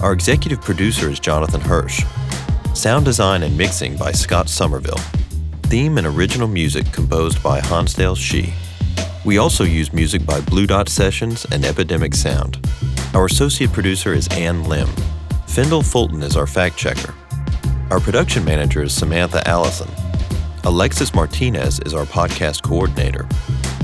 Our 0.00 0.12
executive 0.12 0.60
producer 0.60 1.08
is 1.08 1.20
Jonathan 1.20 1.60
Hirsch. 1.60 2.04
Sound 2.74 3.04
design 3.04 3.44
and 3.44 3.56
mixing 3.56 3.96
by 3.96 4.10
Scott 4.10 4.48
Somerville. 4.48 4.98
Theme 5.66 5.98
and 5.98 6.06
original 6.08 6.48
music 6.48 6.90
composed 6.90 7.40
by 7.44 7.60
Hansdale 7.60 8.16
Hsu. 8.16 8.46
We 9.24 9.38
also 9.38 9.62
use 9.62 9.92
music 9.92 10.26
by 10.26 10.40
Blue 10.40 10.66
Dot 10.66 10.88
Sessions 10.88 11.46
and 11.52 11.64
Epidemic 11.64 12.14
Sound. 12.14 12.58
Our 13.14 13.26
associate 13.26 13.72
producer 13.72 14.12
is 14.12 14.26
Ann 14.32 14.64
Lim. 14.64 14.88
Fendel 15.46 15.84
Fulton 15.84 16.24
is 16.24 16.36
our 16.36 16.48
fact 16.48 16.76
checker. 16.76 17.14
Our 17.92 18.00
production 18.00 18.42
manager 18.46 18.82
is 18.82 18.94
Samantha 18.94 19.46
Allison. 19.46 19.86
Alexis 20.64 21.12
Martinez 21.12 21.78
is 21.80 21.92
our 21.92 22.06
podcast 22.06 22.62
coordinator. 22.62 23.28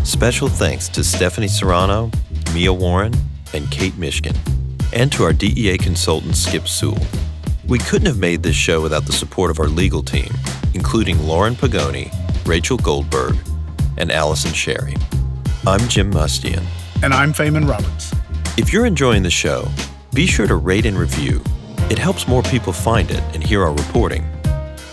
Special 0.03 0.49
thanks 0.49 0.89
to 0.89 1.05
Stephanie 1.05 1.47
Serrano, 1.47 2.11
Mia 2.55 2.73
Warren, 2.73 3.13
and 3.53 3.71
Kate 3.71 3.93
Mishkin, 4.01 4.35
and 4.95 5.13
to 5.13 5.25
our 5.25 5.35
DEA 5.35 5.77
consultant 5.77 6.37
Skip 6.37 6.67
Sewell. 6.67 7.07
We 7.69 7.79
couldn't 7.81 8.07
have 8.07 8.17
made 8.17 8.43
this 8.43 8.57
show 8.57 8.81
without 8.81 9.05
the 9.05 9.13
support 9.13 9.51
of 9.51 9.61
our 9.61 9.67
legal 9.67 10.03
team, 10.03 10.33
including 10.73 11.23
Lauren 11.27 11.55
Pagoni, 11.55 12.11
Rachel 12.47 12.79
Goldberg, 12.79 13.37
and 13.99 14.11
Allison 14.11 14.55
Sherry. 14.55 14.95
I'm 15.67 15.87
Jim 15.87 16.11
Mustian. 16.11 16.65
And 17.03 17.13
I'm 17.13 17.35
Faimon 17.35 17.69
Roberts. 17.69 18.15
If 18.57 18.73
you're 18.73 18.87
enjoying 18.87 19.23
the 19.23 19.31
show, 19.31 19.69
be 20.15 20.27
sure 20.27 20.47
to 20.47 20.57
rate 20.57 20.87
and 20.87 20.97
review. 20.97 21.45
It 21.91 21.99
helps 21.99 22.28
more 22.28 22.43
people 22.43 22.72
find 22.72 23.11
it 23.11 23.22
and 23.34 23.43
hear 23.43 23.62
our 23.62 23.72
reporting. 23.72 24.24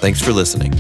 Thanks 0.02 0.22
for 0.22 0.32
listening. 0.32 0.74